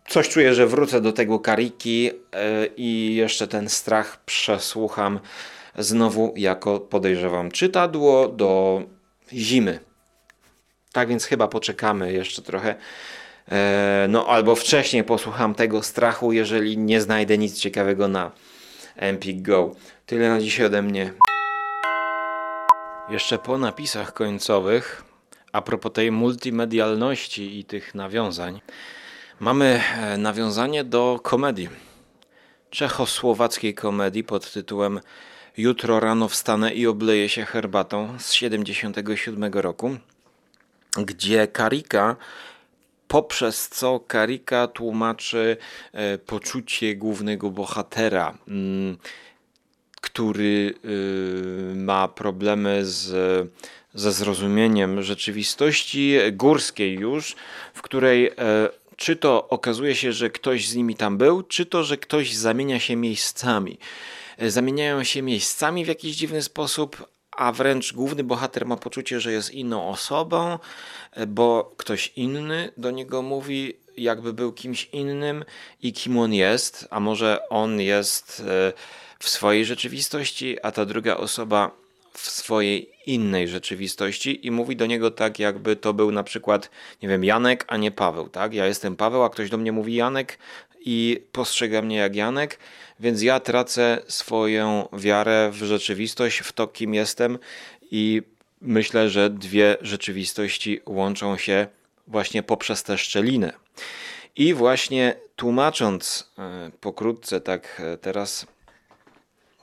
coś 0.08 0.30
czuję, 0.30 0.54
że 0.54 0.68
wrócę 0.68 1.02
do 1.02 1.14
tego 1.14 1.40
kariki 1.40 2.10
e, 2.10 2.66
i 2.78 3.16
jeszcze 3.16 3.48
ten 3.48 3.70
strach 3.70 4.24
przesłucham 4.26 5.20
znowu 5.78 6.34
jako 6.38 6.80
podejrzewam 6.80 7.52
czytadło 7.52 8.28
do 8.28 8.82
zimy. 9.34 9.80
Tak 10.94 11.08
więc 11.08 11.26
chyba 11.26 11.48
poczekamy 11.48 12.14
jeszcze 12.14 12.42
trochę. 12.42 12.76
E, 13.52 14.06
no 14.10 14.28
albo 14.28 14.56
wcześniej 14.56 15.04
posłucham 15.04 15.56
tego 15.56 15.84
strachu, 15.84 16.32
jeżeli 16.32 16.78
nie 16.78 17.02
znajdę 17.02 17.38
nic 17.38 17.60
ciekawego 17.60 18.08
na 18.08 18.32
Empik 18.96 19.42
Go. 19.42 19.76
Tyle 20.06 20.30
na 20.30 20.40
dzisiaj 20.40 20.66
ode 20.66 20.82
mnie. 20.82 21.14
Jeszcze 23.10 23.38
po 23.38 23.58
napisach 23.58 24.14
końcowych, 24.14 25.04
a 25.52 25.62
propos 25.62 25.94
tej 25.94 26.12
multimedialności 26.12 27.60
i 27.60 27.66
tych 27.66 27.96
nawiązań, 27.96 28.62
mamy 29.40 29.82
e, 30.02 30.18
nawiązanie 30.18 30.84
do 30.84 31.20
komedii. 31.24 31.70
Czechosłowackiej 32.70 33.74
komedii 33.74 34.24
pod 34.24 34.52
tytułem 34.52 35.00
Jutro 35.58 36.00
rano 36.00 36.28
wstanę 36.28 36.74
i 36.74 36.88
obleję 36.88 37.30
się 37.30 37.46
herbatą 37.46 38.20
z 38.20 38.34
77 38.34 39.54
roku 39.54 39.98
gdzie 40.98 41.48
Karika 41.48 42.16
poprzez 43.08 43.70
co 43.70 44.00
Karika 44.00 44.68
tłumaczy 44.68 45.58
e, 45.92 46.18
poczucie 46.18 46.96
głównego 46.96 47.50
bohatera, 47.50 48.38
mm, 48.48 48.98
który 50.02 50.74
y, 50.86 51.76
ma 51.76 52.08
problemy 52.08 52.86
z, 52.86 53.12
ze 53.94 54.12
zrozumieniem 54.12 55.04
rzeczywistości 55.04 56.18
górskiej 56.32 56.94
już, 56.94 57.36
w 57.74 57.82
której 57.82 58.28
e, 58.28 58.34
czy 58.96 59.16
to 59.16 59.50
okazuje 59.50 59.96
się, 59.96 60.12
że 60.12 60.30
ktoś 60.30 60.68
z 60.68 60.76
nimi 60.76 60.96
tam 60.96 61.18
był, 61.18 61.44
czy 61.44 61.66
to, 61.66 61.84
że 61.84 61.98
ktoś 61.98 62.36
zamienia 62.36 62.80
się 62.80 62.96
miejscami. 62.96 63.78
E, 64.38 64.52
zamieniają 64.52 65.04
się 65.04 65.22
miejscami 65.22 65.86
w 65.86 65.88
jakiś 65.88 66.16
dziwny 66.16 66.42
sposób, 66.42 67.08
a 67.38 67.52
wręcz 67.52 67.94
główny 67.94 68.24
bohater 68.24 68.66
ma 68.66 68.78
poczucie, 68.78 69.20
że 69.20 69.32
jest 69.32 69.52
inną 69.52 69.90
osobą, 69.90 70.60
bo 71.28 71.74
ktoś 71.78 72.14
inny 72.16 72.72
do 72.78 72.92
niego 72.92 73.22
mówi, 73.22 73.74
jakby 73.98 74.34
był 74.34 74.54
kimś 74.54 74.90
innym 74.94 75.46
i 75.82 75.94
kim 75.94 76.18
on 76.18 76.34
jest, 76.34 76.88
a 76.90 77.00
może 77.00 77.50
on 77.50 77.82
jest 77.82 78.44
e, 78.48 78.74
w 79.20 79.30
swojej 79.30 79.66
rzeczywistości, 79.66 80.58
a 80.64 80.72
ta 80.72 80.86
druga 80.86 81.18
osoba 81.18 81.72
w 82.14 82.30
swojej 82.30 82.90
innej 83.06 83.48
rzeczywistości 83.48 84.48
i 84.48 84.52
mówi 84.52 84.76
do 84.76 84.86
niego 84.86 85.12
tak, 85.12 85.40
jakby 85.40 85.76
to 85.76 85.94
był 85.94 86.12
na 86.12 86.24
przykład, 86.24 86.70
nie 87.02 87.10
wiem, 87.10 87.24
Janek, 87.24 87.66
a 87.68 87.78
nie 87.78 87.92
Paweł, 87.92 88.30
tak? 88.30 88.54
Ja 88.54 88.66
jestem 88.66 88.96
Paweł, 88.96 89.24
a 89.24 89.30
ktoś 89.30 89.50
do 89.50 89.58
mnie 89.58 89.72
mówi 89.72 89.96
Janek 89.96 90.38
i 90.86 91.24
postrzega 91.32 91.82
mnie 91.82 91.96
jak 91.96 92.16
Janek, 92.16 92.60
więc 93.00 93.22
ja 93.22 93.40
tracę 93.40 94.00
swoją 94.08 94.88
wiarę 94.94 95.50
w 95.52 95.64
rzeczywistość, 95.64 96.40
w 96.40 96.52
to, 96.52 96.68
kim 96.68 96.94
jestem 96.94 97.40
i 97.92 98.22
myślę, 98.62 99.10
że 99.10 99.30
dwie 99.30 99.78
rzeczywistości 99.82 100.82
łączą 100.86 101.38
się 101.38 101.68
właśnie 102.08 102.44
poprzez 102.44 102.84
tę 102.84 102.98
szczelinę. 102.98 103.54
I 104.36 104.54
właśnie 104.54 105.16
tłumacząc 105.36 106.32
e, 106.38 106.72
pokrótce, 106.82 107.42
tak 107.42 107.82
e, 107.86 107.98
teraz 107.98 108.46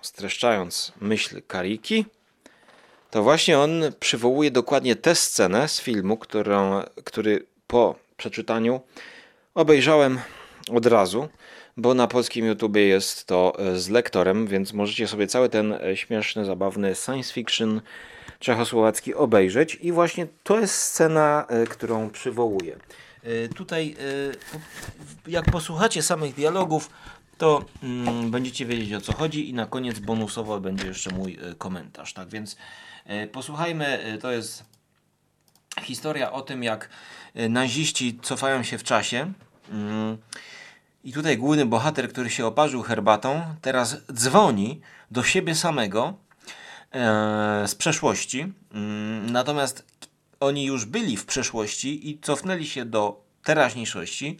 streszczając 0.03 0.93
myśl 1.01 1.43
Kariki, 1.47 2.05
to 3.11 3.23
właśnie 3.23 3.59
on 3.59 3.83
przywołuje 4.01 4.51
dokładnie 4.51 4.97
tę 4.97 5.15
scenę 5.15 5.69
z 5.69 5.81
filmu, 5.81 6.17
którą, 6.17 6.83
który 7.05 7.47
po 7.67 7.95
przeczytaniu 8.17 8.81
obejrzałem 9.55 10.19
od 10.73 10.87
razu, 10.87 11.29
bo 11.77 11.94
na 11.94 12.07
polskim 12.07 12.46
YouTubie 12.46 12.87
jest 12.87 13.27
to 13.27 13.53
e, 13.59 13.79
z 13.79 13.88
lektorem, 13.88 14.46
więc 14.46 14.73
możecie 14.73 15.09
sobie 15.09 15.27
cały 15.27 15.49
ten 15.49 15.75
śmieszny, 15.94 16.44
zabawny 16.44 16.94
science 16.94 17.33
fiction 17.33 17.81
czechosłowacki 18.38 19.14
obejrzeć 19.14 19.79
i 19.81 19.92
właśnie 19.92 20.27
to 20.42 20.61
jest 20.61 20.75
scena, 20.75 21.46
którą 21.68 22.11
przywołuję. 22.11 22.77
E, 23.23 23.49
tutaj, 23.49 23.96
e, 25.27 25.31
jak 25.31 25.44
posłuchacie 25.44 26.03
samych 26.03 26.35
dialogów, 26.35 26.90
to 27.38 27.64
mm, 27.83 28.31
będziecie 28.31 28.66
wiedzieć 28.66 28.92
o 28.94 29.01
co 29.01 29.12
chodzi 29.12 29.51
i 29.51 29.55
na 29.55 29.66
koniec 29.66 29.99
bonusowo 29.99 30.61
będzie 30.61 30.87
jeszcze 30.87 31.11
mój 31.11 31.38
e, 31.42 31.55
komentarz. 31.55 32.12
Tak 32.12 32.29
więc 32.29 32.57
posłuchajmy, 33.33 34.18
to 34.23 34.33
jest 34.33 34.64
historia 35.83 36.33
o 36.33 36.42
tym, 36.42 36.62
jak 36.62 36.88
naziści 37.35 38.18
cofają 38.23 38.62
się 38.62 38.79
w 38.79 38.83
czasie. 38.83 39.33
Mm, 39.71 40.19
I 41.05 41.13
tutaj 41.13 41.39
główny 41.39 41.67
bohater, 41.67 42.09
który 42.09 42.31
się 42.31 42.47
oparzył 42.47 42.83
herbatą, 42.83 43.43
teraz 43.63 43.97
dzwoni 44.13 44.81
do 45.11 45.23
siebie 45.23 45.55
samego 45.55 46.15
z 47.67 47.75
przeszłości. 47.75 48.53
Mm, 48.73 49.31
natomiast 49.33 49.85
oni 50.41 50.65
już 50.65 50.85
byli 50.85 51.17
w 51.17 51.27
przeszłości 51.27 52.11
i 52.11 52.19
cofnęli 52.19 52.67
się 52.67 52.85
do 52.85 53.25
teraźniejszości, 53.45 54.39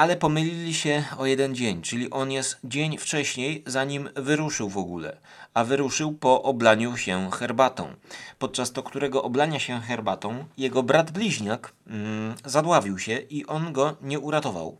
ale 0.00 0.16
pomylili 0.16 0.74
się 0.74 1.04
o 1.18 1.26
jeden 1.26 1.54
dzień, 1.54 1.82
czyli 1.82 2.10
on 2.10 2.32
jest 2.32 2.58
dzień 2.64 2.98
wcześniej, 2.98 3.64
zanim 3.66 4.08
wyruszył 4.16 4.68
w 4.68 4.78
ogóle, 4.78 5.16
a 5.54 5.64
wyruszył 5.64 6.12
po 6.12 6.42
oblaniu 6.42 6.96
się 6.96 7.30
herbatą. 7.30 7.94
Podczas 8.38 8.72
to 8.72 8.82
którego 8.82 9.22
oblania 9.22 9.58
się 9.58 9.80
herbatą, 9.80 10.44
jego 10.56 10.82
brat 10.82 11.10
bliźniak 11.10 11.72
mm, 11.86 12.34
zadławił 12.44 12.98
się 12.98 13.16
i 13.16 13.46
on 13.46 13.72
go 13.72 13.96
nie 14.02 14.18
uratował. 14.20 14.78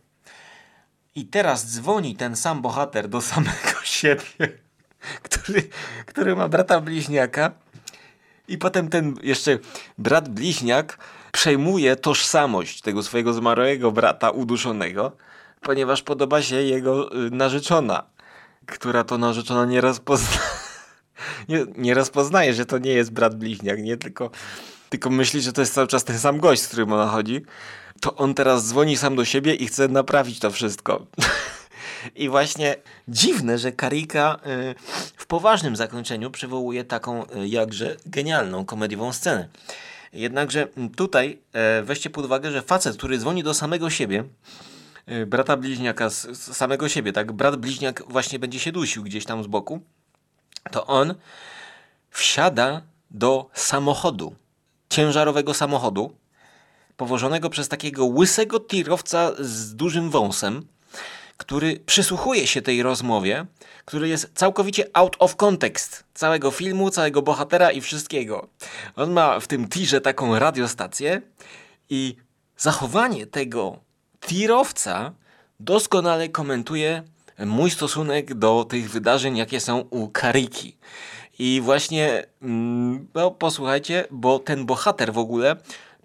I 1.15 1.25
teraz 1.25 1.73
dzwoni 1.73 2.15
ten 2.15 2.35
sam 2.35 2.61
bohater 2.61 3.09
do 3.09 3.21
samego 3.21 3.81
siebie, 3.97 4.57
który, 5.21 5.69
który 6.05 6.35
ma 6.35 6.47
brata 6.47 6.81
bliźniaka 6.81 7.51
i 8.47 8.57
potem 8.57 8.89
ten 8.89 9.15
jeszcze 9.23 9.57
brat 9.97 10.29
bliźniak 10.29 10.97
przejmuje 11.31 11.95
tożsamość 11.95 12.81
tego 12.81 13.03
swojego 13.03 13.33
zmarłego 13.33 13.91
brata 13.91 14.29
uduszonego, 14.29 15.11
ponieważ 15.61 16.01
podoba 16.01 16.41
się 16.41 16.55
jego 16.55 17.15
y, 17.25 17.31
narzeczona, 17.31 18.03
która 18.65 19.03
to 19.03 19.17
narzeczona 19.17 19.65
nieraz 19.65 19.99
pozna... 19.99 20.37
nie, 21.49 21.65
nieraz 21.77 22.09
poznaje, 22.09 22.53
że 22.53 22.65
to 22.65 22.77
nie 22.77 22.91
jest 22.91 23.11
brat 23.11 23.35
bliźniak, 23.35 23.83
nie 23.83 23.97
tylko, 23.97 24.31
tylko 24.89 25.09
myśli, 25.09 25.41
że 25.41 25.53
to 25.53 25.61
jest 25.61 25.73
cały 25.73 25.87
czas 25.87 26.03
ten 26.03 26.19
sam 26.19 26.39
gość, 26.39 26.61
z 26.61 26.67
którym 26.67 26.93
ona 26.93 27.07
chodzi. 27.07 27.41
To 28.01 28.15
on 28.15 28.33
teraz 28.33 28.67
dzwoni 28.67 28.97
sam 28.97 29.15
do 29.15 29.25
siebie 29.25 29.55
i 29.55 29.67
chce 29.67 29.87
naprawić 29.87 30.39
to 30.39 30.51
wszystko. 30.51 31.05
I 32.15 32.29
właśnie 32.29 32.75
dziwne, 33.07 33.57
że 33.57 33.71
Karika 33.71 34.39
y, 34.45 34.75
w 35.15 35.25
poważnym 35.25 35.75
zakończeniu 35.75 36.31
przywołuje 36.31 36.83
taką 36.83 37.25
y, 37.25 37.47
jakże 37.47 37.97
genialną 38.05 38.65
komediową 38.65 39.13
scenę. 39.13 39.47
Jednakże 40.13 40.67
tutaj 40.95 41.39
e, 41.53 41.83
weźcie 41.83 42.09
pod 42.09 42.25
uwagę, 42.25 42.51
że 42.51 42.61
facet, 42.61 42.97
który 42.97 43.17
dzwoni 43.17 43.43
do 43.43 43.53
samego 43.53 43.89
siebie, 43.89 44.23
e, 45.05 45.25
brata 45.25 45.57
bliźniaka 45.57 46.09
z, 46.09 46.37
samego 46.55 46.89
siebie, 46.89 47.13
tak, 47.13 47.31
brat 47.31 47.55
bliźniak 47.55 48.03
właśnie 48.07 48.39
będzie 48.39 48.59
się 48.59 48.71
dusił 48.71 49.03
gdzieś 49.03 49.25
tam 49.25 49.43
z 49.43 49.47
boku, 49.47 49.81
to 50.71 50.87
on 50.87 51.15
wsiada 52.09 52.81
do 53.11 53.49
samochodu, 53.53 54.35
ciężarowego 54.89 55.53
samochodu, 55.53 56.15
powożonego 56.97 57.49
przez 57.49 57.67
takiego 57.67 58.05
łysego 58.05 58.59
tirowca 58.59 59.31
z 59.39 59.75
dużym 59.75 60.09
wąsem, 60.09 60.67
który 61.41 61.79
przysłuchuje 61.85 62.47
się 62.47 62.61
tej 62.61 62.83
rozmowie, 62.83 63.45
który 63.85 64.09
jest 64.09 64.31
całkowicie 64.35 64.85
out 64.93 65.15
of 65.19 65.35
context 65.35 66.03
całego 66.13 66.51
filmu, 66.51 66.89
całego 66.89 67.21
bohatera 67.21 67.71
i 67.71 67.81
wszystkiego. 67.81 68.47
On 68.95 69.11
ma 69.11 69.39
w 69.39 69.47
tym 69.47 69.67
tirze 69.67 70.01
taką 70.01 70.39
radiostację 70.39 71.21
i 71.89 72.15
zachowanie 72.57 73.25
tego 73.25 73.79
tirowca 74.19 75.13
doskonale 75.59 76.29
komentuje 76.29 77.03
mój 77.45 77.71
stosunek 77.71 78.33
do 78.33 78.65
tych 78.69 78.91
wydarzeń, 78.91 79.37
jakie 79.37 79.59
są 79.59 79.79
u 79.79 80.07
Kariki. 80.07 80.77
I 81.39 81.61
właśnie, 81.63 82.25
mm, 82.41 83.07
no 83.13 83.31
posłuchajcie, 83.31 84.05
bo 84.11 84.39
ten 84.39 84.65
bohater 84.65 85.13
w 85.13 85.17
ogóle 85.17 85.55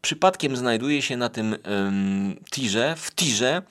przypadkiem 0.00 0.56
znajduje 0.56 1.02
się 1.02 1.16
na 1.16 1.28
tym 1.28 1.56
um, 1.64 2.36
tirze, 2.50 2.94
w 2.96 3.14
tirze, 3.14 3.62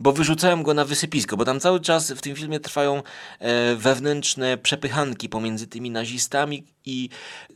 bo 0.00 0.12
wyrzucają 0.12 0.62
go 0.62 0.74
na 0.74 0.84
wysypisko, 0.84 1.36
bo 1.36 1.44
tam 1.44 1.60
cały 1.60 1.80
czas 1.80 2.12
w 2.12 2.20
tym 2.20 2.36
filmie 2.36 2.60
trwają 2.60 3.02
e, 3.38 3.74
wewnętrzne 3.74 4.58
przepychanki 4.58 5.28
pomiędzy 5.28 5.66
tymi 5.66 5.90
nazistami 5.90 6.64
i 6.84 7.08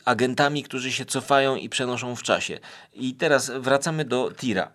agentami, 0.04 0.62
którzy 0.62 0.92
się 0.92 1.04
cofają 1.04 1.56
i 1.56 1.68
przenoszą 1.68 2.16
w 2.16 2.22
czasie. 2.22 2.58
I 2.94 3.14
teraz 3.14 3.50
wracamy 3.50 4.04
do 4.04 4.32
Tira. 4.36 4.70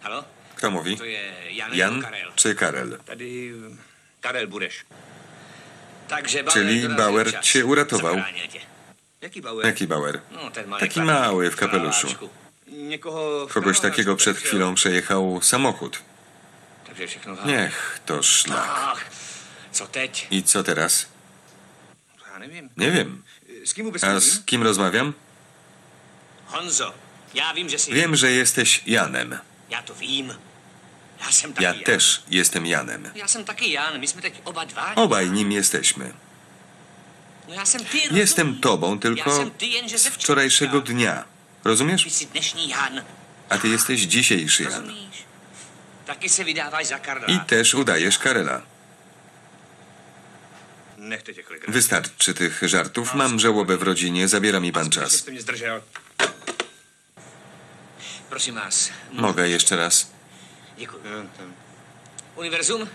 Halo? 0.00 0.24
Kto 0.56 0.70
mówi? 0.70 0.96
Jan, 1.50 1.74
Jan 1.74 2.02
Karel. 2.02 2.32
czy 2.36 2.54
Karel? 2.54 2.98
Tady 3.06 3.52
Karel 4.20 4.48
Bureš. 4.48 4.84
Takže 6.08 6.44
Bauer 6.44 6.52
Czyli 6.52 6.88
Bauer 6.88 7.40
cię 7.40 7.64
uratował. 7.66 8.16
Jaký 9.20 9.40
Bauer? 9.42 9.66
Jaki 9.66 9.86
Bauer? 9.86 10.20
No, 10.32 10.78
Taki 10.80 11.02
mały 11.02 11.50
w 11.50 11.56
kapeluszu. 11.56 12.08
Kogoś 13.48 13.80
takiego 13.80 14.16
przed 14.16 14.36
chwilą 14.36 14.74
przejechał 14.74 15.42
samochód. 15.42 16.02
Takže 16.94 17.06
všechno 17.06 17.36
za... 17.36 17.44
Niech 17.44 18.00
to 18.04 18.22
szlak. 18.22 18.70
Ach, 18.70 19.10
co 19.72 19.86
teď? 19.86 20.26
I 20.30 20.42
co 20.42 20.62
teraz? 20.64 21.06
Nie 22.76 22.90
wiem. 22.90 23.22
Kým 23.74 23.84
vůbec 23.84 24.04
A 24.04 24.20
z 24.20 24.38
kim 24.44 24.62
rozmawiam? 24.62 25.14
Honzo. 26.46 26.94
Wiem, 27.90 28.16
że 28.16 28.30
jesteś 28.30 28.82
Janem. 28.86 29.38
Já 29.70 29.82
to 29.82 29.94
taky 31.52 31.64
Ja 31.64 31.72
Jan. 31.74 31.84
też 31.84 32.22
jestem 32.28 32.66
Janem. 32.66 33.10
Já 33.14 33.28
jsem 33.28 33.44
taky 33.44 33.70
Jan, 33.72 33.98
my 34.00 34.06
jsme 34.08 34.22
teď 34.22 34.40
oba. 34.44 34.66
Obaj 34.94 35.30
nim 35.30 35.52
jesteśmy. 35.52 36.12
No 37.48 37.54
já 37.54 37.64
jsem 37.64 37.84
ty, 37.84 37.98
Jestem 38.10 38.46
rozumíš? 38.46 38.60
tobą 38.60 38.98
tylko 38.98 39.36
jsem 39.36 39.50
ty 39.50 39.66
z 39.66 39.98
ze 39.98 40.10
wczorajszego 40.10 40.80
dnia. 40.80 41.24
Rozumiesz? 41.64 42.04
Ty 42.04 42.10
Jan. 42.68 43.04
A 43.50 43.58
ty 43.58 43.68
jesteś 43.68 44.00
dzisiejszy 44.06 44.62
Jan. 44.62 44.92
Taky 46.06 46.28
se 46.28 46.44
vydáváš 46.44 46.86
za 46.86 46.98
Karla. 46.98 47.26
I 47.26 47.40
też 47.40 47.74
udajesz 47.74 48.18
Karela. 48.18 48.62
Nechte 50.98 51.34
těch 51.34 51.50
legrací. 51.50 51.72
Wystarczy 51.72 52.34
tych 52.34 52.60
żartów. 52.62 53.14
Mam 53.14 53.40
żałobę 53.40 53.76
w 53.76 53.82
rodzinie. 53.82 54.28
Zabiera 54.28 54.60
mi 54.60 54.72
pan 54.72 54.84
že 54.84 54.90
czas. 54.90 55.12
jste 55.12 55.30
mě 55.30 55.40
zdržel. 55.40 55.82
Prosím 58.30 58.54
vás. 58.54 58.90
Mogę 59.12 59.48
jeszcze 59.48 59.76
raz? 59.76 60.06
Děkuji. 60.78 61.00
Univerzum? 62.36 62.86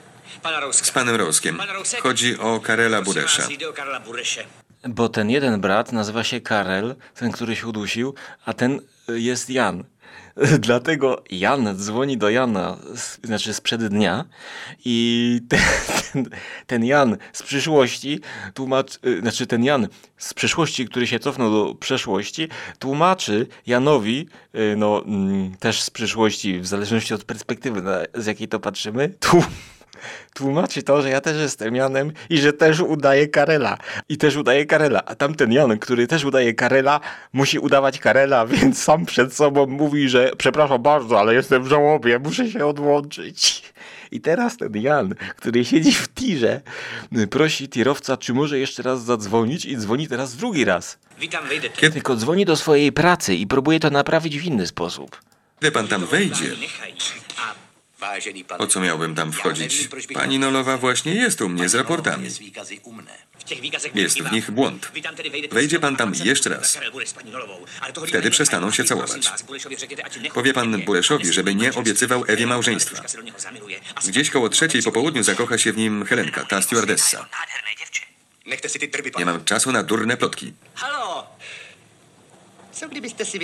Pana 0.42 0.60
Rouska. 0.60 0.86
Z 0.86 0.92
panem 0.92 1.16
Rousek? 1.16 1.56
Chodzi 2.02 2.38
o 2.38 2.60
Karela 2.60 2.98
Prosím 3.02 3.14
Buresza. 3.14 3.42
vás, 3.42 3.52
jde 3.52 3.70
o 3.70 3.74
Karla 3.74 4.00
Bureše. 4.00 4.46
Bo 4.88 5.10
ten 5.10 5.30
jeden 5.30 5.62
brat 5.62 5.92
nazywa 5.92 6.24
się 6.24 6.42
Karel, 6.42 6.96
ten, 7.14 7.32
który 7.32 7.56
się 7.56 7.68
udusił, 7.68 8.16
a 8.46 8.54
ten 8.54 8.82
y, 9.10 9.20
jest 9.20 9.50
Jan. 9.50 9.84
Dlatego 10.60 11.24
Jan 11.32 11.76
dzwoni 11.78 12.18
do 12.18 12.30
Jana, 12.30 12.78
znaczy 13.24 13.54
sprzed 13.54 13.88
dnia 13.88 14.26
i 14.86 15.42
ten, 15.50 15.60
ten, 16.14 16.30
ten 16.68 16.86
Jan 16.86 17.18
z 17.34 17.44
przyszłości 17.44 18.20
tłumacz, 18.54 19.00
y, 19.06 19.20
znaczy 19.20 19.48
ten 19.48 19.64
Jan 19.64 19.88
z 20.18 20.34
przyszłości, 20.34 20.86
który 20.86 21.08
się 21.08 21.20
cofnął 21.20 21.52
do 21.52 21.76
przeszłości, 21.76 22.48
tłumaczy 22.80 23.48
Janowi, 23.68 24.28
y, 24.56 24.76
no 24.78 25.04
mm, 25.06 25.58
też 25.58 25.82
z 25.82 25.90
przyszłości, 25.90 26.60
w 26.60 26.68
zależności 26.68 27.14
od 27.14 27.24
perspektywy, 27.24 27.82
na, 27.82 28.00
z 28.14 28.26
jakiej 28.26 28.48
to 28.48 28.60
patrzymy, 28.60 29.10
tłum, 29.20 29.44
tłumaczy 30.34 30.84
to, 30.84 31.02
że 31.02 31.10
ja 31.10 31.22
też 31.22 31.38
jestem 31.38 31.76
Janem 31.76 32.12
i 32.30 32.38
że 32.38 32.54
też 32.54 32.80
udaję 32.80 33.28
Karela. 33.28 33.78
I 34.10 34.18
też 34.18 34.36
udaję 34.36 34.66
Karela. 34.66 35.02
A 35.06 35.16
tamten 35.16 35.52
Jan, 35.52 35.80
który 35.80 36.08
też 36.08 36.24
udaje 36.24 36.54
Karela, 36.54 37.00
musi 37.34 37.60
udawać 37.60 38.00
Karela, 38.00 38.46
więc 38.56 38.84
sam 38.84 39.06
przed 39.06 39.34
sobą 39.34 39.66
mówi, 39.68 40.10
że 40.10 40.32
przepraszam 40.38 40.82
bardzo, 40.82 41.20
ale 41.20 41.34
jestem 41.34 41.64
w 41.64 41.68
żałobie, 41.68 42.20
muszę 42.20 42.50
się 42.50 42.66
odłączyć. 42.66 43.64
I 44.12 44.22
teraz 44.22 44.58
ten 44.58 44.76
Jan, 44.78 45.16
który 45.36 45.66
siedzi 45.66 45.92
w 45.94 46.08
tirze, 46.14 46.62
prosi 47.30 47.70
tirowca, 47.70 48.18
czy 48.18 48.34
może 48.34 48.60
jeszcze 48.60 48.84
raz 48.84 49.04
zadzwonić 49.04 49.66
i 49.66 49.78
dzwoni 49.78 50.08
teraz 50.08 50.36
drugi 50.36 50.66
raz. 50.66 50.98
Vy 51.20 51.28
tam 51.28 51.48
vejdete. 51.48 51.82
Kiedy- 51.82 51.94
Tylko 51.94 52.16
dzwoni 52.16 52.46
do 52.46 52.56
swojej 52.56 52.92
pracy 52.92 53.36
i 53.36 53.48
próbuje 53.48 53.80
to 53.80 53.90
naprawić 53.90 54.40
w 54.40 54.46
inny 54.46 54.68
sposób. 54.68 55.22
Gdy 55.60 55.72
pan 55.72 55.88
tam 55.88 56.06
wejdzie, 56.06 56.46
Po 58.58 58.68
co 58.68 58.80
miałbym 58.80 59.16
tam 59.16 59.32
wchodzić? 59.32 59.90
Pani 60.14 60.40
Nolowa 60.40 60.78
właśnie 60.78 61.16
jest 61.16 61.42
u 61.42 61.50
mnie 61.50 61.70
z 61.70 61.76
raportami. 61.76 62.30
Jest 63.96 64.22
w 64.22 64.32
nich 64.32 64.52
błąd. 64.52 64.92
Wejdzie 65.52 65.80
pan 65.80 65.96
tam 65.96 66.14
jeszcze 66.24 66.50
raz. 66.50 66.80
Wtedy 68.08 68.32
przestaną 68.32 68.72
się 68.72 68.84
całować. 68.84 69.32
Powie 70.34 70.54
pan. 70.54 70.82
Buleszowi, 70.82 71.34
żeby 71.34 71.56
nie 71.56 71.74
obiecywał 71.74 72.24
Ewie 72.28 72.48
małżeństwa. 72.48 73.04
Gdzieś 74.08 74.30
koło 74.30 74.50
trzeciej 74.50 74.84
po 74.84 74.92
południu 74.92 75.24
zakocha 75.24 75.58
się 75.58 75.74
w 75.74 75.78
nim 75.78 76.06
Helenka, 76.06 76.46
ta 76.46 76.62
stewardessa. 76.62 77.30
Nie 79.18 79.26
mam 79.26 79.46
czasu 79.46 79.72
na 79.72 79.84
durne 79.84 80.18
plotki. 80.18 80.54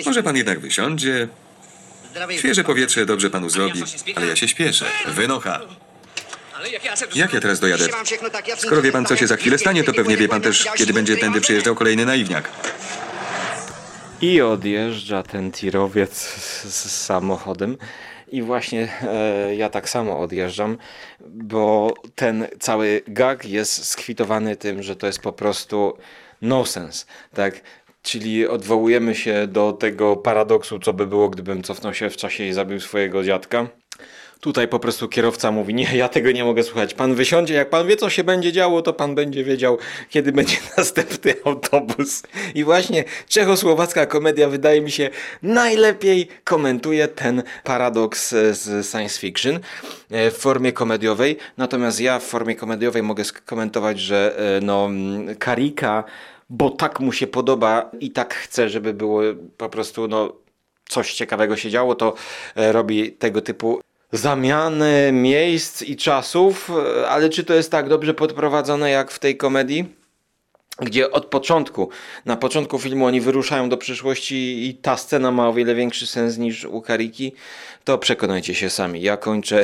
Może 0.06 0.24
pan 0.24 0.38
jednak 0.38 0.60
wysiądzie? 0.60 1.28
Świeże 2.38 2.64
powietrze 2.64 3.06
dobrze 3.06 3.30
panu 3.30 3.50
zrobi, 3.50 3.84
ale 4.16 4.28
ja 4.28 4.36
się 4.36 4.48
śpieszę. 4.48 4.86
Wynocha. 5.08 5.62
ale 6.54 6.70
jak 7.16 7.34
ja 7.34 7.42
teraz 7.42 7.60
dojadę? 7.60 7.86
Skoro 8.58 8.82
wie 8.82 8.92
pan, 8.92 9.06
co 9.06 9.16
się 9.16 9.28
za 9.28 9.36
chwilę 9.36 9.58
stanie, 9.58 9.84
to 9.84 9.94
pewnie 9.94 10.18
wie 10.18 10.28
pan 10.28 10.42
też, 10.42 10.68
kiedy 10.76 10.94
będzie 10.94 11.18
tędy 11.18 11.42
przyjeżdżał 11.42 11.76
kolejny 11.76 12.06
naiwniak. 12.06 12.50
I 14.22 14.42
odjeżdża 14.42 15.24
ten 15.24 15.52
tirowiec 15.52 16.18
z, 16.18 16.64
z 16.64 17.06
samochodem. 17.06 17.78
I 18.28 18.42
właśnie 18.42 18.90
e, 19.02 19.56
ja 19.56 19.70
tak 19.70 19.90
samo 19.90 20.20
odjeżdżam, 20.20 20.78
bo 21.26 21.94
ten 22.16 22.48
cały 22.60 23.02
gag 23.08 23.46
jest 23.46 23.86
skwitowany 23.86 24.56
tym, 24.56 24.84
że 24.84 24.96
to 24.96 25.08
jest 25.08 25.20
po 25.20 25.34
prostu 25.34 25.98
nonsens, 26.42 27.06
tak? 27.34 27.62
Czyli 28.06 28.48
odwołujemy 28.48 29.16
się 29.16 29.48
do 29.48 29.74
tego 29.74 30.16
paradoksu, 30.16 30.80
co 30.80 30.94
by 30.94 31.08
było, 31.08 31.30
gdybym 31.30 31.64
cofnął 31.64 31.94
się 31.94 32.10
w 32.10 32.18
czasie 32.18 32.44
i 32.44 32.54
zabił 32.54 32.80
swojego 32.80 33.24
dziadka. 33.24 33.68
Tutaj 34.40 34.68
po 34.68 34.80
prostu 34.80 35.08
kierowca 35.08 35.52
mówi, 35.52 35.74
nie, 35.74 35.98
ja 35.98 36.10
tego 36.10 36.32
nie 36.32 36.44
mogę 36.44 36.64
słuchać. 36.64 36.94
Pan 36.94 37.16
wysiądzie, 37.16 37.54
jak 37.54 37.70
pan 37.70 37.88
wie, 37.88 37.98
co 37.98 38.10
się 38.10 38.24
będzie 38.24 38.52
działo, 38.52 38.82
to 38.82 38.94
pan 38.94 39.16
będzie 39.16 39.44
wiedział, 39.44 39.78
kiedy 40.10 40.32
będzie 40.32 40.58
następny 40.78 41.34
autobus. 41.46 42.24
I 42.56 42.64
właśnie 42.64 43.04
czechosłowacka 43.28 44.06
komedia 44.06 44.50
wydaje 44.50 44.82
mi 44.82 44.92
się 44.92 45.10
najlepiej 45.42 46.28
komentuje 46.44 47.08
ten 47.08 47.44
paradoks 47.64 48.34
e, 48.34 48.54
z 48.54 48.88
science 48.92 49.20
fiction 49.20 49.60
e, 50.12 50.32
w 50.32 50.38
formie 50.38 50.72
komediowej. 50.72 51.38
Natomiast 51.58 52.00
ja 52.00 52.20
w 52.20 52.24
formie 52.24 52.56
komediowej 52.56 53.04
mogę 53.04 53.24
skomentować, 53.24 54.00
że 54.00 54.36
e, 54.58 54.66
no, 54.66 54.86
mm, 54.86 55.36
Karika, 55.36 56.04
bo 56.50 56.70
tak 56.70 57.00
mu 57.00 57.12
się 57.12 57.28
podoba 57.28 57.92
i 58.00 58.12
tak 58.12 58.34
chce, 58.34 58.70
żeby 58.70 58.94
było 58.94 59.22
po 59.58 59.70
prostu 59.70 60.08
no, 60.08 60.34
coś 60.90 61.14
ciekawego 61.14 61.58
się 61.58 61.70
działo, 61.70 61.96
to 61.96 62.14
e, 62.56 62.72
robi 62.72 63.12
tego 63.12 63.42
typu 63.42 63.82
zamiany 64.12 65.12
miejsc 65.12 65.82
i 65.82 65.96
czasów, 65.96 66.72
e, 67.02 67.10
ale 67.10 67.30
czy 67.30 67.44
to 67.44 67.54
jest 67.54 67.72
tak 67.72 67.90
dobrze 67.90 68.14
podprowadzone 68.14 68.90
jak 68.90 69.12
w 69.12 69.20
tej 69.20 69.38
komedii? 69.38 69.86
Gdzie 70.80 71.12
od 71.12 71.26
początku, 71.26 71.90
na 72.26 72.38
początku 72.38 72.80
filmu 72.80 73.06
oni 73.06 73.22
wyruszają 73.22 73.70
do 73.70 73.78
przyszłości 73.78 74.70
i 74.70 74.76
ta 74.76 74.98
scena 74.98 75.32
ma 75.32 75.48
o 75.48 75.54
wiele 75.54 75.76
większy 75.76 76.08
sens 76.08 76.38
niż 76.38 76.66
u 76.66 76.82
Kariki, 76.82 77.34
to 77.84 77.98
przekonajcie 77.98 78.56
się 78.56 78.70
sami. 78.70 79.02
Ja 79.02 79.18
kończę 79.18 79.64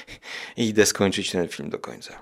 i 0.56 0.68
idę 0.68 0.86
skończyć 0.86 1.30
ten 1.30 1.48
film 1.48 1.70
do 1.70 1.78
końca. 1.78 2.12